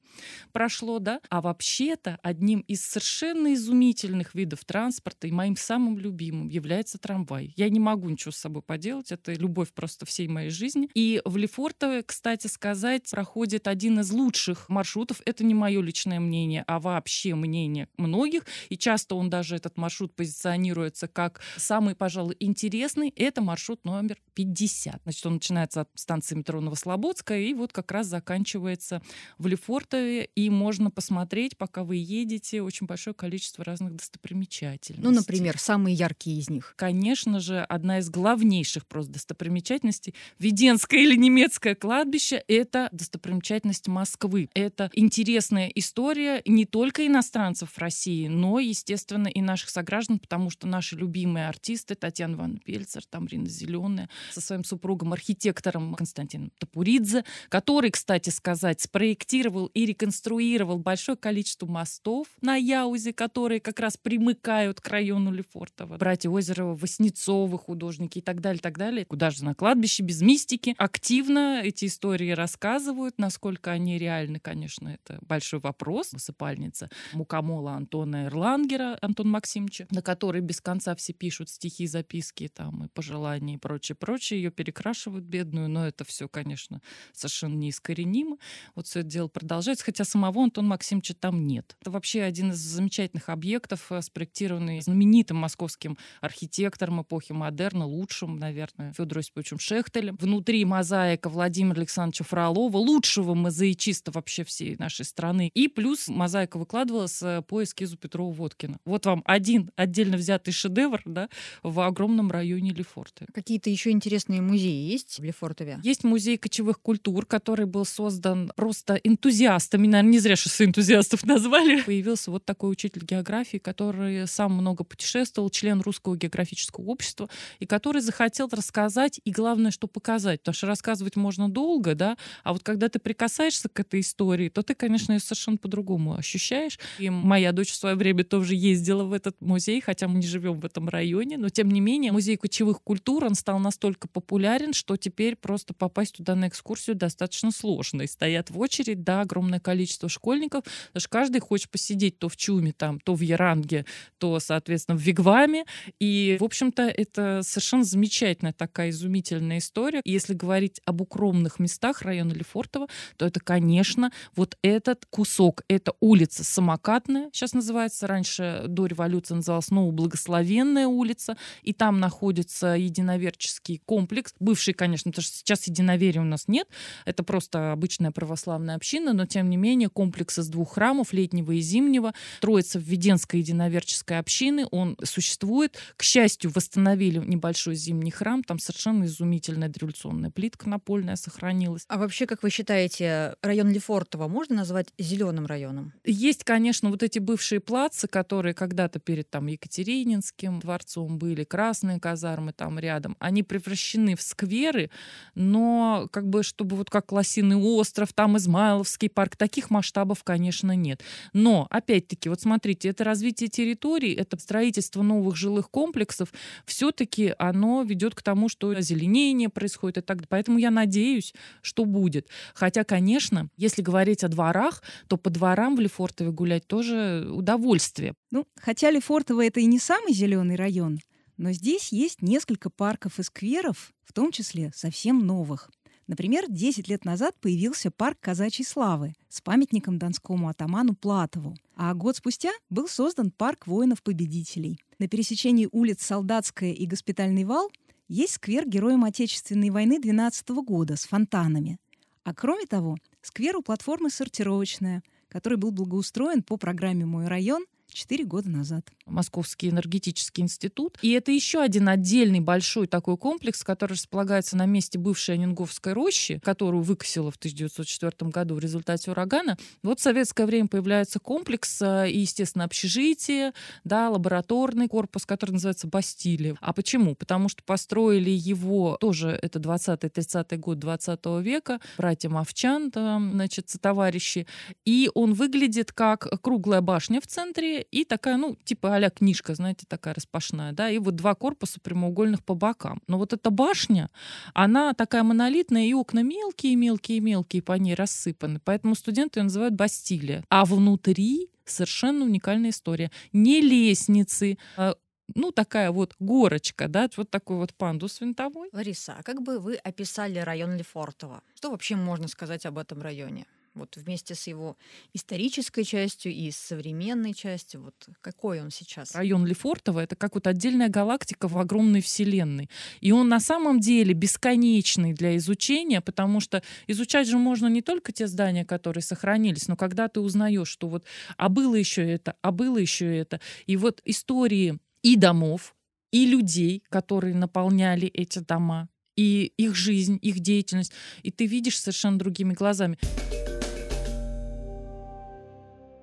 прошло, 0.53 0.99
да. 0.99 1.21
А 1.31 1.41
вообще-то 1.41 2.19
одним 2.23 2.61
из 2.61 2.85
совершенно 2.85 3.55
изумительных 3.55 4.35
видов 4.35 4.65
транспорта 4.65 5.27
и 5.27 5.31
моим 5.43 5.57
самым 5.57 5.99
любимым 5.99 6.49
является 6.49 6.99
трамвай. 6.99 7.53
Я 7.57 7.69
не 7.69 7.81
могу 7.81 8.09
ничего 8.09 8.31
с 8.31 8.37
собой 8.37 8.63
поделать. 8.63 9.11
Это 9.11 9.33
любовь 9.33 9.73
просто 9.73 10.07
всей 10.07 10.29
моей 10.29 10.51
жизни. 10.51 10.89
И 10.95 11.21
в 11.25 11.37
Лефортово, 11.37 12.03
кстати 12.03 12.47
сказать, 12.47 13.11
проходит 13.11 13.67
один 13.67 13.99
из 13.99 14.13
лучших 14.13 14.69
маршрутов. 14.69 15.21
Это 15.25 15.43
не 15.43 15.55
мое 15.55 15.83
личное 15.83 16.21
мнение, 16.21 16.63
а 16.69 16.79
вообще 16.79 17.35
мнение 17.35 17.89
многих. 17.97 18.47
И 18.69 18.79
часто 18.79 19.17
он 19.17 19.31
даже, 19.31 19.57
этот 19.57 19.77
маршрут, 19.77 20.15
позиционируется 20.15 21.09
как 21.09 21.41
самый, 21.57 21.97
пожалуй, 21.97 22.37
интересный. 22.39 23.13
Это 23.17 23.43
маршрут 23.43 23.85
номер 23.85 24.19
50. 24.35 25.01
Значит, 25.03 25.27
он 25.27 25.35
начинается 25.35 25.81
от 25.81 25.91
станции 25.97 26.37
метро 26.37 26.61
Новослободская 26.61 27.41
и 27.41 27.53
вот 27.53 27.73
как 27.73 27.91
раз 27.91 28.07
заканчивается 28.07 29.03
в 29.39 29.49
Лефортове. 29.49 30.27
И 30.37 30.51
можно 30.51 30.93
посмотреть, 30.93 31.57
пока 31.57 31.83
вы 31.83 31.97
едете, 31.97 32.63
очень 32.63 32.87
большое 32.87 33.15
количество 33.15 33.65
разных 33.65 33.97
достопримечательностей. 33.97 35.03
Ну, 35.03 35.11
например, 35.29 35.59
самые 35.59 35.95
яркие 35.95 36.39
из 36.39 36.51
них? 36.51 36.75
Конечно 36.77 37.41
же, 37.41 37.61
одна 37.61 37.99
из 37.99 38.11
главнейших 38.11 38.87
просто 38.87 39.13
достопримечательностей 39.13 40.15
Веденское 40.39 41.01
или 41.01 41.17
немецкое 41.17 41.75
кладбище— 41.75 42.43
это 42.49 42.89
достопримечательность 42.93 43.89
Москвы. 43.89 44.49
Это 44.55 44.91
интересная 44.93 45.69
история 45.69 46.43
не 46.45 46.65
только 46.65 47.07
иностранцев 47.07 47.71
в 47.73 47.79
России, 47.79 48.29
но, 48.29 48.59
естественно, 48.59 49.29
и 49.29 49.41
наших 49.41 49.71
сограждан, 49.71 50.19
потому 50.19 50.51
что 50.51 50.67
наши 50.67 50.97
любимые 50.97 51.49
артисты 51.49 51.95
Татьяна 51.95 52.35
Ивановна 52.35 52.61
Пельцер, 52.65 53.05
там 53.05 53.27
Рина 53.27 53.49
Зеленая, 53.49 54.09
со 54.33 54.41
своим 54.41 54.65
супругом, 54.65 55.13
архитектором 55.13 55.95
Константином 55.95 56.51
Топуридзе, 56.59 57.25
который, 57.49 57.91
кстати 57.91 58.31
сказать, 58.31 58.81
спроектировал 58.81 59.67
и 59.67 59.87
реконструировал 59.87 60.79
большое 60.79 61.17
количество 61.17 61.67
мостов 61.67 62.27
на 62.41 62.57
Яузе, 62.57 63.13
которые 63.13 63.61
как 63.61 63.81
раз 63.81 63.97
примыкают 63.97 64.81
к 64.81 64.89
району 64.89 65.12
Лефортово. 65.19 65.97
Братья 65.97 66.31
Озерова, 66.31 66.75
Васнецовы, 66.75 67.59
художники 67.59 68.19
и 68.19 68.23
так 68.23 68.41
далее, 68.41 68.61
так 68.61 68.79
далее. 68.79 69.05
Куда 69.05 69.31
же 69.31 69.45
на 69.45 69.55
кладбище 69.55 70.03
без 70.03 70.23
мистики? 70.23 70.75
Активно 70.79 71.61
эти 71.63 71.87
истории 71.87 72.31
рассказывают. 72.31 73.19
Насколько 73.19 73.73
они 73.73 73.99
реальны, 73.99 74.41
конечно, 74.41 74.89
это 74.89 75.19
большой 75.23 75.61
вопрос. 75.61 76.13
Высыпальница 76.13 76.91
Мукамола 77.13 77.73
Антона 77.73 78.27
Эрлангера, 78.27 78.99
Антон 79.01 79.31
Максимовича, 79.31 79.87
на 79.91 80.03
который 80.03 80.41
без 80.41 80.61
конца 80.61 80.95
все 80.95 81.13
пишут 81.13 81.49
стихи, 81.49 81.87
записки 81.87 82.49
там 82.49 82.85
и 82.85 82.89
пожелания 82.89 83.55
и 83.55 83.59
прочее, 83.59 83.97
прочее. 83.97 84.43
Ее 84.43 84.51
перекрашивают 84.51 85.25
бедную, 85.25 85.69
но 85.69 85.87
это 85.87 86.05
все, 86.05 86.29
конечно, 86.29 86.81
совершенно 87.13 87.55
неискоренимо. 87.55 88.39
Вот 88.75 88.87
все 88.87 89.01
это 89.01 89.09
дело 89.09 89.29
продолжается, 89.29 89.85
хотя 89.85 90.05
самого 90.05 90.43
Антона 90.43 90.69
Максимовича 90.69 91.15
там 91.15 91.47
нет. 91.47 91.77
Это 91.81 91.91
вообще 91.91 92.23
один 92.23 92.53
из 92.53 92.59
замечательных 92.59 93.29
объектов, 93.29 93.91
э, 93.91 94.01
спроектированный 94.03 94.81
знаменитым 94.81 95.02
московским 95.37 95.97
архитектором 96.21 97.03
эпохи 97.03 97.33
модерна, 97.33 97.87
лучшим, 97.87 98.37
наверное, 98.37 98.93
Федором 98.93 99.21
Осиповичем 99.21 99.59
Шехтелем. 99.59 100.17
Внутри 100.21 100.65
мозаика 100.65 101.29
Владимира 101.29 101.79
Александровича 101.79 102.25
Фролова, 102.25 102.77
лучшего 102.77 103.35
мозаичиста 103.35 104.11
вообще 104.11 104.45
всей 104.45 104.77
нашей 104.79 105.05
страны. 105.05 105.51
И 105.55 105.69
плюс 105.69 106.09
мозаика 106.09 106.59
выкладывалась 106.59 107.23
э, 107.23 107.43
по 107.43 107.63
эскизу 107.63 107.97
Петрова-Водкина. 107.97 108.79
Вот 108.85 109.07
вам 109.07 109.23
один 109.27 109.71
отдельно 109.77 110.17
взятый 110.17 110.53
шедевр 110.53 111.03
да, 111.05 111.29
в 111.63 111.81
огромном 111.81 112.31
районе 112.31 112.71
Лефорта. 112.71 113.27
Какие-то 113.33 113.71
еще 113.71 113.91
интересные 113.91 114.41
музеи 114.41 114.91
есть 114.91 115.19
в 115.19 115.25
Лефортове? 115.25 115.81
Есть 115.83 116.05
музей 116.05 116.37
кочевых 116.39 116.81
культур, 116.81 117.27
который 117.27 117.67
был 117.67 117.85
создан 117.85 118.53
просто 118.57 118.95
энтузиастами. 118.95 119.87
Наверное, 119.87 120.13
не 120.13 120.19
зря, 120.19 120.37
что 120.37 120.65
энтузиастов 120.65 121.25
назвали. 121.27 121.83
Появился 121.83 122.31
вот 122.31 122.45
такой 122.45 122.73
учитель 122.73 123.05
географии, 123.05 123.59
который 123.59 124.27
сам 124.27 124.53
много 124.53 124.85
путешествовал, 124.93 125.49
член 125.49 125.81
Русского 125.81 126.19
географического 126.19 126.85
общества, 126.85 127.31
и 127.61 127.67
который 127.67 128.03
захотел 128.03 128.47
рассказать, 128.53 129.21
и 129.25 129.31
главное, 129.31 129.71
что 129.71 129.87
показать. 129.87 130.41
Потому 130.41 130.55
что 130.55 130.67
рассказывать 130.67 131.17
можно 131.17 131.49
долго, 131.49 131.95
да, 131.95 132.19
а 132.45 132.53
вот 132.53 132.63
когда 132.63 132.91
ты 132.91 132.99
прикасаешься 132.99 133.71
к 133.71 133.81
этой 133.81 134.01
истории, 134.01 134.51
то 134.51 134.63
ты, 134.63 134.75
конечно, 134.75 135.13
ее 135.13 135.21
совершенно 135.21 135.57
по-другому 135.57 136.15
ощущаешь. 136.15 136.79
И 136.99 137.09
моя 137.09 137.53
дочь 137.53 137.71
в 137.71 137.75
свое 137.75 137.97
время 137.97 138.23
тоже 138.23 138.55
ездила 138.55 139.05
в 139.05 139.15
этот 139.15 139.41
музей, 139.41 139.81
хотя 139.81 140.09
мы 140.09 140.19
не 140.19 140.27
живем 140.27 140.59
в 140.61 140.67
этом 140.67 140.91
районе, 140.91 141.39
но 141.39 141.49
тем 141.49 141.71
не 141.71 141.81
менее 141.81 142.13
музей 142.13 142.37
кочевых 142.37 142.83
культур, 142.83 143.25
он 143.25 143.35
стал 143.35 143.59
настолько 143.59 144.09
популярен, 144.09 144.75
что 144.75 144.99
теперь 144.99 145.37
просто 145.37 145.73
попасть 145.73 146.17
туда 146.17 146.35
на 146.35 146.49
экскурсию 146.49 146.97
достаточно 146.97 147.51
сложно. 147.51 148.03
И 148.03 148.07
стоят 148.07 148.51
в 148.51 148.59
очередь, 148.59 149.03
да, 149.03 149.23
огромное 149.23 149.61
количество 149.61 150.11
школьников, 150.11 150.65
потому 150.65 151.01
что 151.01 151.09
каждый 151.09 151.41
хочет 151.41 151.71
посидеть 151.71 152.19
то 152.19 152.29
в 152.29 152.37
Чуме, 152.37 152.73
там, 152.73 153.01
то 153.01 153.15
в 153.15 153.23
Яранге, 153.23 153.87
то, 154.19 154.39
соответственно, 154.39 154.82
в 154.89 154.97
Вигваме. 154.97 155.65
И, 155.99 156.37
в 156.41 156.45
общем-то, 156.45 156.83
это 156.83 157.41
совершенно 157.43 157.85
замечательная 157.85 158.53
такая 158.53 158.91
изумительная 158.91 159.59
история. 159.59 160.01
И 160.05 160.13
если 160.13 160.35
говорить 160.35 160.81
об 160.85 161.01
укромных 161.01 161.59
местах 161.59 162.03
района 162.03 162.33
Лефортово, 162.33 162.89
то 163.17 163.27
это, 163.27 163.41
конечно, 163.41 164.13
вот 164.35 164.57
этот 164.63 165.07
кусок, 165.07 165.63
это 165.69 165.93
улица 166.01 166.45
Самокатная, 166.45 167.31
сейчас 167.33 167.55
называется, 167.55 168.07
раньше 168.07 168.65
до 168.69 168.87
революции 168.87 169.35
называлась 169.35 169.71
Новая 169.71 169.93
Благословенная 169.93 170.87
улица, 170.87 171.37
и 171.63 171.73
там 171.73 172.01
находится 172.01 172.69
единоверческий 172.69 173.81
комплекс, 173.85 174.35
бывший, 174.41 174.75
конечно, 174.75 175.11
потому 175.11 175.23
что 175.23 175.37
сейчас 175.37 175.67
единоверия 175.67 176.21
у 176.21 176.25
нас 176.25 176.49
нет, 176.49 176.69
это 177.05 177.23
просто 177.23 177.73
обычная 177.73 178.11
православная 178.11 178.77
община, 178.77 179.13
но, 179.13 179.27
тем 179.27 179.51
не 179.51 179.57
менее, 179.57 179.89
комплекс 179.89 180.39
из 180.39 180.49
двух 180.49 180.75
храмов, 180.75 181.13
летнего 181.13 181.53
и 181.53 181.61
зимнего, 181.61 182.13
Троица 182.41 182.79
Введенской 182.79 183.41
единоверческой 183.41 184.19
общины, 184.19 184.67
он 184.73 184.97
существует. 185.05 185.79
К 185.97 186.03
счастью, 186.03 186.51
восстановили 186.53 187.19
небольшой 187.19 187.77
зимний 187.77 188.11
храм, 188.11 188.43
там 188.43 188.59
совершенно 188.59 189.05
изумительная 189.05 189.69
дореволюционная 189.69 190.31
плитка 190.31 190.69
напольная 190.69 191.17
сохранилась. 191.17 191.85
А 191.89 191.99
вообще, 191.99 192.27
как 192.27 192.43
вы 192.43 192.51
считаете, 192.51 193.37
район 193.43 193.71
Лефортово 193.71 194.27
можно 194.27 194.57
назвать 194.57 194.89
зеленым 194.99 195.47
районом? 195.47 195.93
Есть, 196.05 196.43
конечно, 196.43 196.91
вот 196.91 197.03
эти 197.03 197.19
бывшие 197.19 197.61
плацы, 197.61 198.09
которые 198.09 198.55
когда-то 198.55 198.99
перед 198.99 199.31
там 199.31 199.47
Екатерининским 199.47 200.59
дворцом 200.59 201.19
были, 201.19 201.45
красные 201.45 202.01
казармы 202.01 202.53
там 202.53 202.79
рядом, 202.79 203.17
они 203.21 203.43
превращены 203.43 204.17
в 204.17 204.23
скверы, 204.23 204.91
но 205.35 206.09
как 206.11 206.29
бы 206.29 206.43
чтобы 206.43 206.77
вот 206.77 206.91
как 206.91 207.13
Лосиный 207.13 207.57
остров, 207.57 208.13
там 208.13 208.37
Измайловский 208.39 209.11
парк, 209.11 209.37
таких 209.37 209.71
масштабов, 209.71 210.25
конечно, 210.25 210.75
нет. 210.75 211.03
Но, 211.33 211.67
опять-таки, 211.71 212.29
вот 212.29 212.41
смотрите, 212.41 212.89
это 212.89 213.05
развитие 213.05 213.49
территорий, 213.49 214.15
это 214.15 214.39
строительство 214.39 214.62
новых 215.03 215.37
жилых 215.37 215.71
комплексов, 215.71 216.33
все-таки 216.65 217.35
оно 217.39 217.83
ведет 217.83 218.15
к 218.15 218.23
тому, 218.23 218.49
что 218.49 218.71
озеленение 218.71 219.49
происходит 219.49 219.99
и 219.99 220.01
так 220.01 220.19
далее. 220.19 220.29
Поэтому 220.31 220.59
я 220.59 220.71
надеюсь, 220.71 221.35
что 221.61 221.85
будет. 221.85 222.29
Хотя, 222.55 222.85
конечно, 222.85 223.49
если 223.57 223.83
говорить 223.83 224.25
о 224.25 224.29
дворах, 224.29 224.83
то 225.09 225.17
по 225.17 225.31
дворам 225.31 225.77
в 225.77 225.81
Лефортове 225.81 226.31
гулять 226.31 226.67
тоже 226.67 227.29
удовольствие. 227.31 228.15
Ну, 228.31 228.47
хотя 228.57 228.91
Лефортово 228.91 229.45
это 229.45 229.61
и 229.61 229.67
не 229.67 229.79
самый 229.79 230.13
зеленый 230.13 230.57
район, 230.57 231.01
но 231.37 231.53
здесь 231.53 231.93
есть 231.93 232.23
несколько 232.23 232.71
парков 232.71 233.19
и 233.19 233.23
скверов, 233.23 233.93
в 234.05 234.13
том 234.13 234.31
числе 234.31 234.71
совсем 234.75 235.27
новых. 235.27 235.71
Например, 236.07 236.45
10 236.49 236.89
лет 236.89 237.05
назад 237.05 237.35
появился 237.41 237.91
парк 237.91 238.19
казачьей 238.21 238.67
славы 238.67 239.15
с 239.29 239.41
памятником 239.41 239.99
донскому 239.99 240.49
атаману 240.49 240.95
Платову. 240.95 241.57
А 241.85 241.95
год 241.95 242.17
спустя 242.17 242.53
был 242.71 242.87
создан 242.87 243.33
парк 243.33 243.67
воинов-победителей. 243.67 244.79
На 245.01 245.09
пересечении 245.09 245.69
улиц 245.73 246.01
Солдатская 246.03 246.71
и 246.71 246.87
Госпитальный 246.87 247.43
вал 247.43 247.73
есть 248.07 248.35
сквер 248.35 248.69
героям 248.69 249.03
Отечественной 249.03 249.71
войны 249.71 249.99
12 249.99 250.49
года 250.65 250.95
с 250.95 251.07
фонтанами. 251.07 251.79
А 252.23 252.35
кроме 252.35 252.67
того, 252.67 252.99
сквер 253.21 253.57
у 253.57 253.63
платформы 253.63 254.11
«Сортировочная», 254.11 255.03
который 255.27 255.59
был 255.59 255.73
благоустроен 255.73 256.45
по 256.45 256.57
программе 256.57 257.05
«Мой 257.05 257.27
район» 257.27 257.65
четыре 257.93 258.25
года 258.25 258.49
назад. 258.49 258.87
Московский 259.07 259.71
энергетический 259.71 260.43
институт. 260.43 260.99
И 261.03 261.13
это 261.13 261.33
еще 261.33 261.61
один 261.61 261.89
отдельный 261.89 262.41
большой 262.41 262.87
такой 262.87 263.17
комплекс, 263.17 263.63
который 263.63 263.93
располагается 263.93 264.57
на 264.57 264.67
месте 264.67 264.99
бывшей 264.99 265.35
Анинговской 265.35 265.93
рощи, 265.93 266.41
которую 266.43 266.83
выкосило 266.83 267.31
в 267.31 267.37
1904 267.37 268.31
году 268.31 268.55
в 268.55 268.59
результате 268.59 269.11
урагана. 269.11 269.59
Вот 269.83 270.01
в 270.01 270.03
советское 270.03 270.47
время 270.47 270.69
появляется 270.69 271.19
комплекс 271.19 271.81
э, 271.83 272.11
и, 272.11 272.21
естественно, 272.21 272.65
общежитие, 272.65 273.53
да, 273.85 274.09
лабораторный 274.11 274.89
корпус, 274.89 275.27
который 275.27 275.53
называется 275.53 275.87
Бастилия. 275.87 276.57
А 276.61 276.73
почему? 276.73 277.15
Потому 277.15 277.49
что 277.49 277.63
построили 277.65 278.31
его 278.31 278.97
тоже, 279.01 279.39
это 279.43 279.59
20-30 279.59 280.57
год 280.57 280.79
20 280.79 281.21
века, 281.43 281.81
братья 281.99 282.29
Мовчан, 282.29 282.91
там, 282.91 283.33
значит, 283.33 283.73
товарищи. 283.81 284.47
И 284.85 285.11
он 285.15 285.35
выглядит 285.35 285.93
как 285.93 286.29
круглая 286.41 286.81
башня 286.81 287.21
в 287.21 287.27
центре, 287.27 287.82
и 287.91 288.05
такая, 288.05 288.37
ну, 288.37 288.57
типа 288.65 288.97
а 288.97 289.11
книжка, 289.11 289.55
знаете, 289.55 289.85
такая 289.89 290.15
распашная, 290.15 290.73
да, 290.73 290.91
и 290.91 290.99
вот 290.99 291.17
два 291.17 291.35
корпуса 291.35 291.81
прямоугольных 291.81 292.45
по 292.45 292.55
бокам. 292.55 293.03
Но 293.07 293.19
вот 293.19 293.33
эта 293.33 293.51
башня, 293.51 294.09
она 294.55 294.95
такая 294.95 295.23
монолитная, 295.23 295.87
и 295.87 295.93
окна 295.95 296.23
мелкие-мелкие-мелкие 296.23 297.63
по 297.63 297.73
ней 297.73 297.95
рассыпаны, 297.95 298.61
поэтому 298.65 298.95
студенты 298.95 299.41
ее 299.41 299.45
называют 299.45 299.75
Бастилия. 299.75 300.45
А 300.49 300.65
внутри 300.65 301.51
совершенно 301.65 302.25
уникальная 302.25 302.71
история. 302.71 303.11
Не 303.33 303.61
лестницы, 303.61 304.59
а 304.77 304.95
ну, 305.35 305.51
такая 305.51 305.91
вот 305.91 306.15
горочка, 306.19 306.89
да, 306.89 307.09
вот 307.17 307.31
такой 307.31 307.57
вот 307.57 307.75
пандус 307.75 308.21
винтовой. 308.21 308.69
Лариса, 308.73 309.17
а 309.19 309.23
как 309.23 309.43
бы 309.43 309.59
вы 309.59 309.77
описали 309.77 310.39
район 310.39 310.77
Лефортово? 310.77 311.43
Что 311.55 311.71
вообще 311.71 311.97
можно 311.97 312.29
сказать 312.29 312.67
об 312.67 312.79
этом 312.79 313.01
районе? 313.01 313.47
Вот 313.75 313.97
вместе 313.97 314.35
с 314.35 314.47
его 314.47 314.77
исторической 315.13 315.85
частью 315.85 316.33
и 316.33 316.51
с 316.51 316.57
современной 316.57 317.35
частью, 317.35 317.83
вот 317.83 317.95
какой 318.21 318.61
он 318.61 318.71
сейчас? 318.71 319.15
Район 319.15 319.47
Лефортово— 319.47 320.01
это 320.05 320.17
как 320.17 320.35
вот 320.35 320.47
отдельная 320.47 320.89
галактика 320.89 321.49
в 321.49 321.59
огромной 321.59 322.01
вселенной. 322.01 322.69
И 323.01 323.13
он 323.13 323.29
на 323.29 323.41
самом 323.41 323.81
деле 323.81 324.15
бесконечный 324.15 325.13
для 325.13 325.37
изучения, 325.37 326.01
потому 326.01 326.41
что 326.41 326.63
изучать 326.87 327.29
же 327.29 327.39
можно 327.39 327.67
не 327.67 327.83
только 327.83 328.13
те 328.13 328.27
здания, 328.27 328.65
которые 328.65 329.03
сохранились, 329.03 329.69
но 329.69 329.77
когда 329.77 330.09
ты 330.09 330.21
узнаешь, 330.21 330.69
что 330.69 330.89
вот 330.89 331.05
а 331.37 331.49
было 331.49 331.75
еще 331.75 332.09
это, 332.09 332.37
а 332.43 332.53
было 332.53 332.79
еще 332.79 333.17
это, 333.17 333.41
и 333.67 333.77
вот 333.77 334.01
истории 334.05 334.79
и 335.03 335.17
домов, 335.17 335.75
и 336.11 336.27
людей, 336.27 336.83
которые 336.89 337.35
наполняли 337.35 338.07
эти 338.09 338.39
дома, 338.39 338.89
и 339.17 339.53
их 339.57 339.75
жизнь, 339.75 340.19
их 340.23 340.41
деятельность. 340.41 340.93
И 341.23 341.31
ты 341.31 341.47
видишь 341.47 341.79
совершенно 341.79 342.19
другими 342.19 342.55
глазами. 342.55 342.99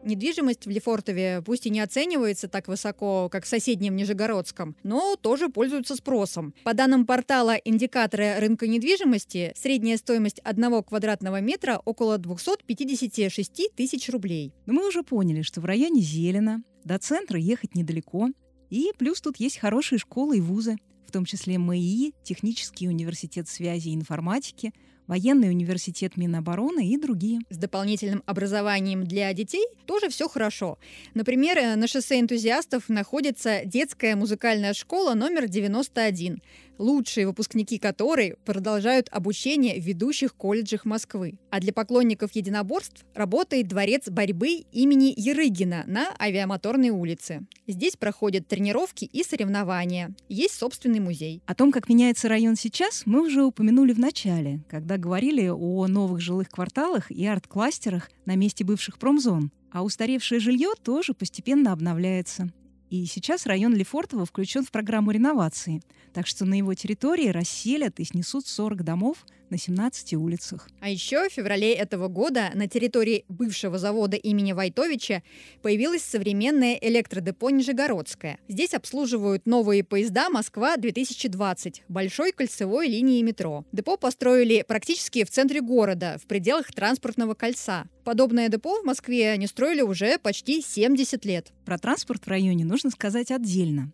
Недвижимость 0.04 0.66
в 0.66 0.70
Лефортове 0.70 1.42
пусть 1.46 1.66
и 1.66 1.70
не 1.70 1.82
оценивается 1.82 2.48
так 2.48 2.68
высоко, 2.68 3.30
как 3.30 3.44
в 3.44 3.48
соседнем 3.48 3.96
Нижегородском, 3.96 4.76
но 4.84 5.16
тоже 5.16 5.50
пользуется 5.50 5.96
спросом. 5.96 6.54
По 6.64 6.74
данным 6.74 7.06
портала 7.06 7.56
индикаторы 7.56 8.40
рынка 8.40 8.68
недвижимости, 8.68 9.54
средняя 9.56 9.98
стоимость 9.98 10.40
одного 10.40 10.84
квадратного 10.84 11.42
метра 11.42 11.82
около 11.84 12.18
256 12.18 13.76
тысяч 13.76 14.10
рублей. 14.10 14.54
Но 14.66 14.74
мы 14.74 14.88
уже 14.88 15.04
поняли, 15.04 15.42
что 15.42 15.62
в 15.62 15.66
районе 15.66 16.02
Зелено 16.02 16.64
до 16.86 16.98
центра 16.98 17.38
ехать 17.38 17.76
недалеко, 17.76 18.30
и 18.70 18.92
плюс 18.98 19.20
тут 19.20 19.38
есть 19.38 19.58
хорошие 19.58 20.00
школы 20.00 20.38
и 20.38 20.42
вузы, 20.42 20.78
в 21.08 21.12
том 21.12 21.26
числе 21.26 21.58
МАИ, 21.58 22.14
Технический 22.24 22.88
университет 22.88 23.50
связи 23.50 23.90
и 23.90 23.96
информатики– 23.96 24.74
военный 25.10 25.50
университет 25.50 26.16
Минобороны 26.16 26.88
и 26.88 26.98
другие. 26.98 27.42
С 27.50 27.58
дополнительным 27.58 28.24
образованием 28.28 29.04
для 29.04 29.34
детей 29.34 29.66
тоже 29.86 30.08
все 30.10 30.30
хорошо. 30.30 30.78
Например, 31.16 31.58
э, 31.58 31.76
на 31.76 31.88
шоссе 31.88 32.20
энтузиастов 32.20 32.88
находится 32.88 33.66
детская 33.66 34.16
музыкальная 34.16 34.74
школа 34.74 35.16
номер 35.16 35.48
91 35.48 36.42
лучшие 36.80 37.28
выпускники 37.28 37.78
которой 37.78 38.36
продолжают 38.46 39.10
обучение 39.12 39.80
в 39.80 39.86
ведущих 39.86 40.34
колледжах 40.34 40.86
Москвы. 40.86 41.38
А 41.52 41.60
для 41.60 41.74
поклонников 41.74 42.32
единоборств 42.34 43.06
работает 43.14 43.68
дворец 43.68 44.10
борьбы 44.10 44.64
имени 44.72 45.14
Ерыгина 45.16 45.84
на 45.86 46.16
Авиамоторной 46.20 46.90
улице. 46.90 47.46
Здесь 47.68 47.96
проходят 47.98 48.48
тренировки 48.48 49.06
и 49.06 49.24
соревнования. 49.24 50.16
Есть 50.30 50.56
собственный 50.56 51.00
музей. 51.00 51.42
О 51.46 51.54
том, 51.54 51.72
как 51.72 51.90
меняется 51.90 52.30
район 52.30 52.56
сейчас, 52.56 53.04
мы 53.06 53.26
уже 53.26 53.44
упомянули 53.44 53.92
в 53.92 54.00
начале, 54.00 54.64
когда 54.70 54.98
говорили 55.00 55.48
о 55.48 55.88
новых 55.88 56.22
жилых 56.22 56.50
кварталах 56.50 57.10
и 57.10 57.26
арт-кластерах 57.26 58.10
на 58.26 58.36
месте 58.36 58.64
бывших 58.64 59.00
промзон. 59.00 59.52
А 59.72 59.84
устаревшее 59.84 60.40
жилье 60.40 60.74
тоже 60.84 61.14
постепенно 61.14 61.72
обновляется. 61.72 62.52
И 62.90 63.06
сейчас 63.06 63.46
район 63.46 63.76
Лефортово 63.76 64.26
включен 64.26 64.64
в 64.64 64.72
программу 64.72 65.12
реновации, 65.12 65.82
так 66.12 66.26
что 66.26 66.46
на 66.46 66.56
его 66.56 66.74
территории 66.74 67.28
расселят 67.28 68.00
и 68.00 68.04
снесут 68.04 68.48
40 68.48 68.84
домов 68.84 69.26
на 69.50 69.58
17 69.58 70.14
улицах. 70.14 70.68
А 70.80 70.90
еще 70.90 71.30
в 71.30 71.34
феврале 71.34 71.74
этого 71.74 72.08
года 72.08 72.52
на 72.54 72.68
территории 72.68 73.26
бывшего 73.28 73.78
завода 73.78 74.18
имени 74.18 74.54
Войтовича 74.54 75.24
появилась 75.62 76.04
современная 76.04 76.76
электродепо 76.76 77.50
Нижегородская. 77.50 78.40
Здесь 78.48 78.74
обслуживают 78.74 79.46
новые 79.46 79.84
поезда 79.84 80.30
«Москва-2020» 80.30 81.82
большой 81.88 82.32
кольцевой 82.32 82.88
линии 82.88 83.22
метро. 83.22 83.66
Депо 83.72 83.98
построили 83.98 84.64
практически 84.68 85.24
в 85.24 85.30
центре 85.30 85.62
города, 85.62 86.18
в 86.22 86.28
пределах 86.28 86.72
транспортного 86.74 87.34
кольца. 87.34 87.86
Подобное 88.04 88.50
депо 88.50 88.82
в 88.82 88.86
Москве 88.86 89.36
не 89.38 89.48
строили 89.48 89.82
уже 89.82 90.18
почти 90.18 90.62
70 90.62 91.26
лет. 91.26 91.52
Про 91.66 91.78
транспорт 91.78 92.26
в 92.26 92.28
районе 92.28 92.66
нужно 92.66 92.90
сказать 92.90 93.32
отдельно. 93.32 93.92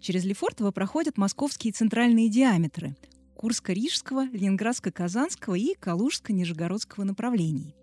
Через 0.00 0.24
Лефортово 0.24 0.70
проходят 0.70 1.16
московские 1.16 1.72
центральные 1.72 2.28
диаметры 2.28 2.94
Курско-Рижского, 3.44 4.26
Ленинградско-Казанского 4.32 5.58
и 5.58 5.76
Калужско-Нижегородского 5.78 7.04
направлений. 7.04 7.74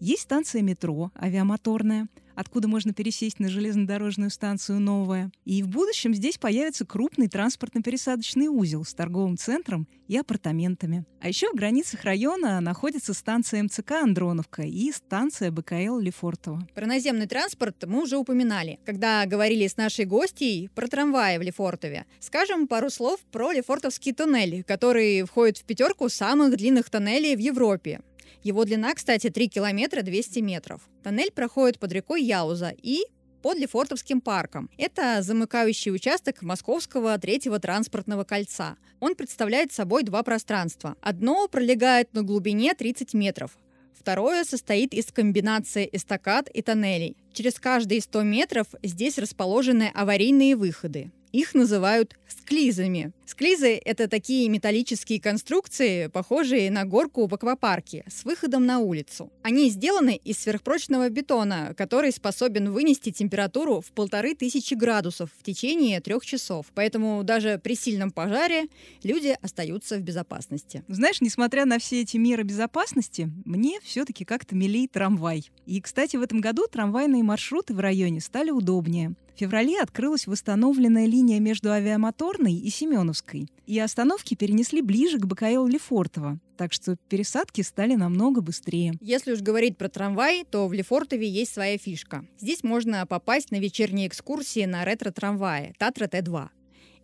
Есть 0.00 0.22
станция 0.22 0.62
метро, 0.62 1.12
авиамоторная, 1.14 2.08
откуда 2.34 2.68
можно 2.68 2.94
пересесть 2.94 3.38
на 3.38 3.50
железнодорожную 3.50 4.30
станцию 4.30 4.80
«Новая». 4.80 5.30
И 5.44 5.62
в 5.62 5.68
будущем 5.68 6.14
здесь 6.14 6.38
появится 6.38 6.86
крупный 6.86 7.28
транспортно-пересадочный 7.28 8.48
узел 8.48 8.86
с 8.86 8.94
торговым 8.94 9.36
центром 9.36 9.86
и 10.08 10.16
апартаментами. 10.16 11.04
А 11.20 11.28
еще 11.28 11.50
в 11.50 11.54
границах 11.54 12.04
района 12.04 12.62
находится 12.62 13.12
станция 13.12 13.62
МЦК 13.62 13.92
«Андроновка» 14.02 14.62
и 14.62 14.90
станция 14.90 15.50
БКЛ 15.50 15.98
Лефортово. 15.98 16.66
Про 16.74 16.86
наземный 16.86 17.26
транспорт 17.26 17.84
мы 17.86 18.02
уже 18.02 18.16
упоминали, 18.16 18.80
когда 18.86 19.26
говорили 19.26 19.66
с 19.66 19.76
нашей 19.76 20.06
гостьей 20.06 20.70
про 20.74 20.88
трамваи 20.88 21.36
в 21.36 21.42
Лефортове. 21.42 22.06
Скажем 22.20 22.68
пару 22.68 22.88
слов 22.88 23.20
про 23.30 23.52
Лефортовский 23.52 24.14
туннель, 24.14 24.64
который 24.64 25.24
входит 25.24 25.58
в 25.58 25.64
пятерку 25.64 26.08
самых 26.08 26.56
длинных 26.56 26.88
тоннелей 26.88 27.36
в 27.36 27.40
Европе. 27.40 28.00
Его 28.42 28.64
длина, 28.64 28.94
кстати, 28.94 29.30
3 29.30 29.48
километра 29.48 30.02
200 30.02 30.38
метров. 30.40 30.88
Тоннель 31.02 31.30
проходит 31.30 31.78
под 31.78 31.92
рекой 31.92 32.22
Яуза 32.22 32.74
и 32.82 33.04
под 33.42 33.58
Лефортовским 33.58 34.20
парком. 34.20 34.70
Это 34.76 35.22
замыкающий 35.22 35.92
участок 35.92 36.42
Московского 36.42 37.18
третьего 37.18 37.58
транспортного 37.58 38.24
кольца. 38.24 38.76
Он 38.98 39.14
представляет 39.14 39.72
собой 39.72 40.02
два 40.02 40.22
пространства. 40.22 40.96
Одно 41.00 41.48
пролегает 41.48 42.12
на 42.12 42.22
глубине 42.22 42.74
30 42.74 43.14
метров, 43.14 43.56
Второе 44.00 44.44
состоит 44.44 44.94
из 44.94 45.12
комбинации 45.12 45.86
эстакад 45.92 46.48
и 46.48 46.62
тоннелей. 46.62 47.18
Через 47.40 47.58
каждые 47.58 48.02
100 48.02 48.22
метров 48.24 48.66
здесь 48.82 49.16
расположены 49.16 49.90
аварийные 49.94 50.56
выходы. 50.56 51.10
Их 51.32 51.54
называют 51.54 52.18
склизами. 52.28 53.12
Склизы— 53.24 53.80
это 53.84 54.08
такие 54.08 54.48
металлические 54.48 55.20
конструкции, 55.20 56.08
похожие 56.08 56.68
на 56.70 56.84
горку 56.84 57.28
в 57.28 57.34
аквапарке, 57.34 58.04
с 58.08 58.24
выходом 58.24 58.66
на 58.66 58.80
улицу. 58.80 59.32
Они 59.42 59.70
сделаны 59.70 60.20
из 60.24 60.38
сверхпрочного 60.38 61.08
бетона, 61.08 61.72
который 61.76 62.10
способен 62.10 62.72
вынести 62.72 63.12
температуру 63.12 63.80
в 63.80 63.92
полторы 63.92 64.34
тысячи 64.34 64.74
градусов 64.74 65.30
в 65.38 65.44
течение 65.44 66.00
трех 66.00 66.26
часов. 66.26 66.66
Поэтому 66.74 67.22
даже 67.22 67.60
при 67.62 67.76
сильном 67.76 68.10
пожаре 68.10 68.66
люди 69.04 69.36
остаются 69.40 69.96
в 69.96 70.00
безопасности. 70.00 70.82
Знаешь, 70.88 71.20
несмотря 71.20 71.66
на 71.66 71.78
все 71.78 72.02
эти 72.02 72.16
меры 72.16 72.42
безопасности, 72.42 73.30
мне 73.44 73.78
все-таки 73.84 74.24
как-то 74.24 74.56
милей 74.56 74.88
трамвай. 74.88 75.48
И, 75.66 75.80
кстати, 75.80 76.16
в 76.16 76.22
этом 76.22 76.40
году 76.40 76.66
трамвайные 76.66 77.22
маршруты 77.30 77.74
в 77.74 77.78
районе 77.78 78.20
стали 78.20 78.50
удобнее. 78.50 79.14
В 79.36 79.38
феврале 79.38 79.80
открылась 79.80 80.26
восстановленная 80.26 81.06
линия 81.06 81.38
между 81.38 81.70
авиамоторной 81.70 82.54
и 82.54 82.68
Семеновской, 82.70 83.46
и 83.66 83.78
остановки 83.78 84.34
перенесли 84.34 84.82
ближе 84.82 85.18
к 85.18 85.26
БКЛ 85.26 85.64
Лефортово, 85.66 86.40
так 86.56 86.72
что 86.72 86.96
пересадки 87.08 87.60
стали 87.60 87.94
намного 87.94 88.40
быстрее. 88.40 88.94
Если 89.00 89.32
уж 89.32 89.42
говорить 89.42 89.78
про 89.78 89.88
трамвай, 89.88 90.44
то 90.50 90.66
в 90.66 90.72
Лефортове 90.72 91.28
есть 91.28 91.54
своя 91.54 91.78
фишка. 91.78 92.26
Здесь 92.36 92.64
можно 92.64 93.06
попасть 93.06 93.52
на 93.52 93.60
вечерние 93.60 94.08
экскурсии 94.08 94.64
на 94.64 94.84
ретро-трамвае 94.84 95.74
Татра 95.78 96.08
Т-2. 96.08 96.48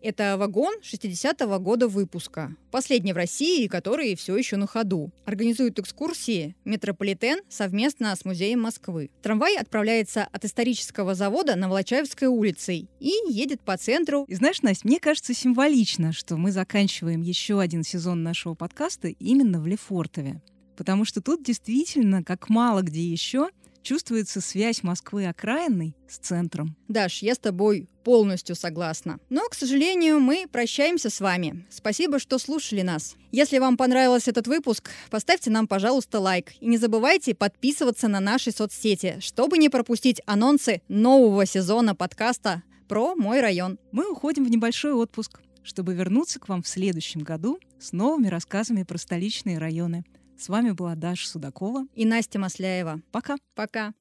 Это 0.01 0.37
вагон 0.37 0.75
60-го 0.83 1.59
года 1.59 1.87
выпуска, 1.87 2.55
последний 2.71 3.13
в 3.13 3.17
России, 3.17 3.67
который 3.67 4.15
все 4.15 4.37
еще 4.37 4.55
на 4.55 4.67
ходу. 4.67 5.11
Организует 5.25 5.79
экскурсии 5.79 6.55
метрополитен 6.65 7.39
совместно 7.49 8.15
с 8.15 8.23
Музеем 8.23 8.61
Москвы. 8.61 9.09
Трамвай 9.23 9.57
отправляется 9.57 10.27
от 10.31 10.45
исторического 10.45 11.15
завода 11.15 11.55
на 11.55 11.67
Волочаевской 11.67 12.27
улице 12.27 12.87
и 12.99 13.11
едет 13.27 13.61
по 13.61 13.75
центру. 13.75 14.25
И 14.27 14.35
знаешь, 14.35 14.61
Настя, 14.61 14.87
мне 14.87 14.99
кажется 14.99 15.33
символично, 15.33 16.13
что 16.13 16.37
мы 16.37 16.51
заканчиваем 16.51 17.21
еще 17.21 17.59
один 17.59 17.83
сезон 17.83 18.21
нашего 18.21 18.53
подкаста 18.53 19.07
именно 19.07 19.59
в 19.59 19.65
Лефортове. 19.65 20.41
Потому 20.77 21.05
что 21.05 21.21
тут 21.21 21.43
действительно, 21.43 22.23
как 22.23 22.49
мало 22.49 22.81
где 22.83 23.01
еще, 23.01 23.49
чувствуется 23.87 24.41
связь 24.41 24.83
Москвы 24.83 25.27
окраинной 25.27 25.95
с 26.09 26.17
центром. 26.17 26.75
Даш, 26.89 27.21
я 27.21 27.35
с 27.35 27.37
тобой 27.37 27.87
полностью 28.03 28.53
согласна. 28.53 29.17
Но, 29.29 29.47
к 29.47 29.53
сожалению, 29.53 30.19
мы 30.19 30.45
прощаемся 30.51 31.09
с 31.09 31.21
вами. 31.21 31.65
Спасибо, 31.69 32.19
что 32.19 32.37
слушали 32.37 32.81
нас. 32.81 33.15
Если 33.31 33.59
вам 33.59 33.77
понравился 33.77 34.31
этот 34.31 34.45
выпуск, 34.47 34.89
поставьте 35.09 35.51
нам, 35.51 35.69
пожалуйста, 35.69 36.19
лайк. 36.19 36.51
И 36.59 36.67
не 36.67 36.77
забывайте 36.77 37.33
подписываться 37.33 38.09
на 38.09 38.19
наши 38.19 38.51
соцсети, 38.51 39.19
чтобы 39.21 39.57
не 39.57 39.69
пропустить 39.69 40.21
анонсы 40.25 40.81
нового 40.89 41.45
сезона 41.45 41.95
подкаста 41.95 42.63
про 42.89 43.15
мой 43.15 43.39
район. 43.39 43.79
Мы 43.93 44.11
уходим 44.11 44.43
в 44.43 44.49
небольшой 44.49 44.91
отпуск, 44.91 45.39
чтобы 45.63 45.93
вернуться 45.93 46.41
к 46.41 46.49
вам 46.49 46.61
в 46.61 46.67
следующем 46.67 47.21
году 47.21 47.57
с 47.79 47.93
новыми 47.93 48.27
рассказами 48.27 48.83
про 48.83 48.97
столичные 48.97 49.59
районы. 49.59 50.03
С 50.37 50.49
вами 50.49 50.71
была 50.71 50.95
Даша 50.95 51.27
Судакова 51.27 51.87
и 51.95 52.05
Настя 52.05 52.37
Масляева. 52.37 53.01
Пока. 53.11 53.37
Пока. 53.55 53.93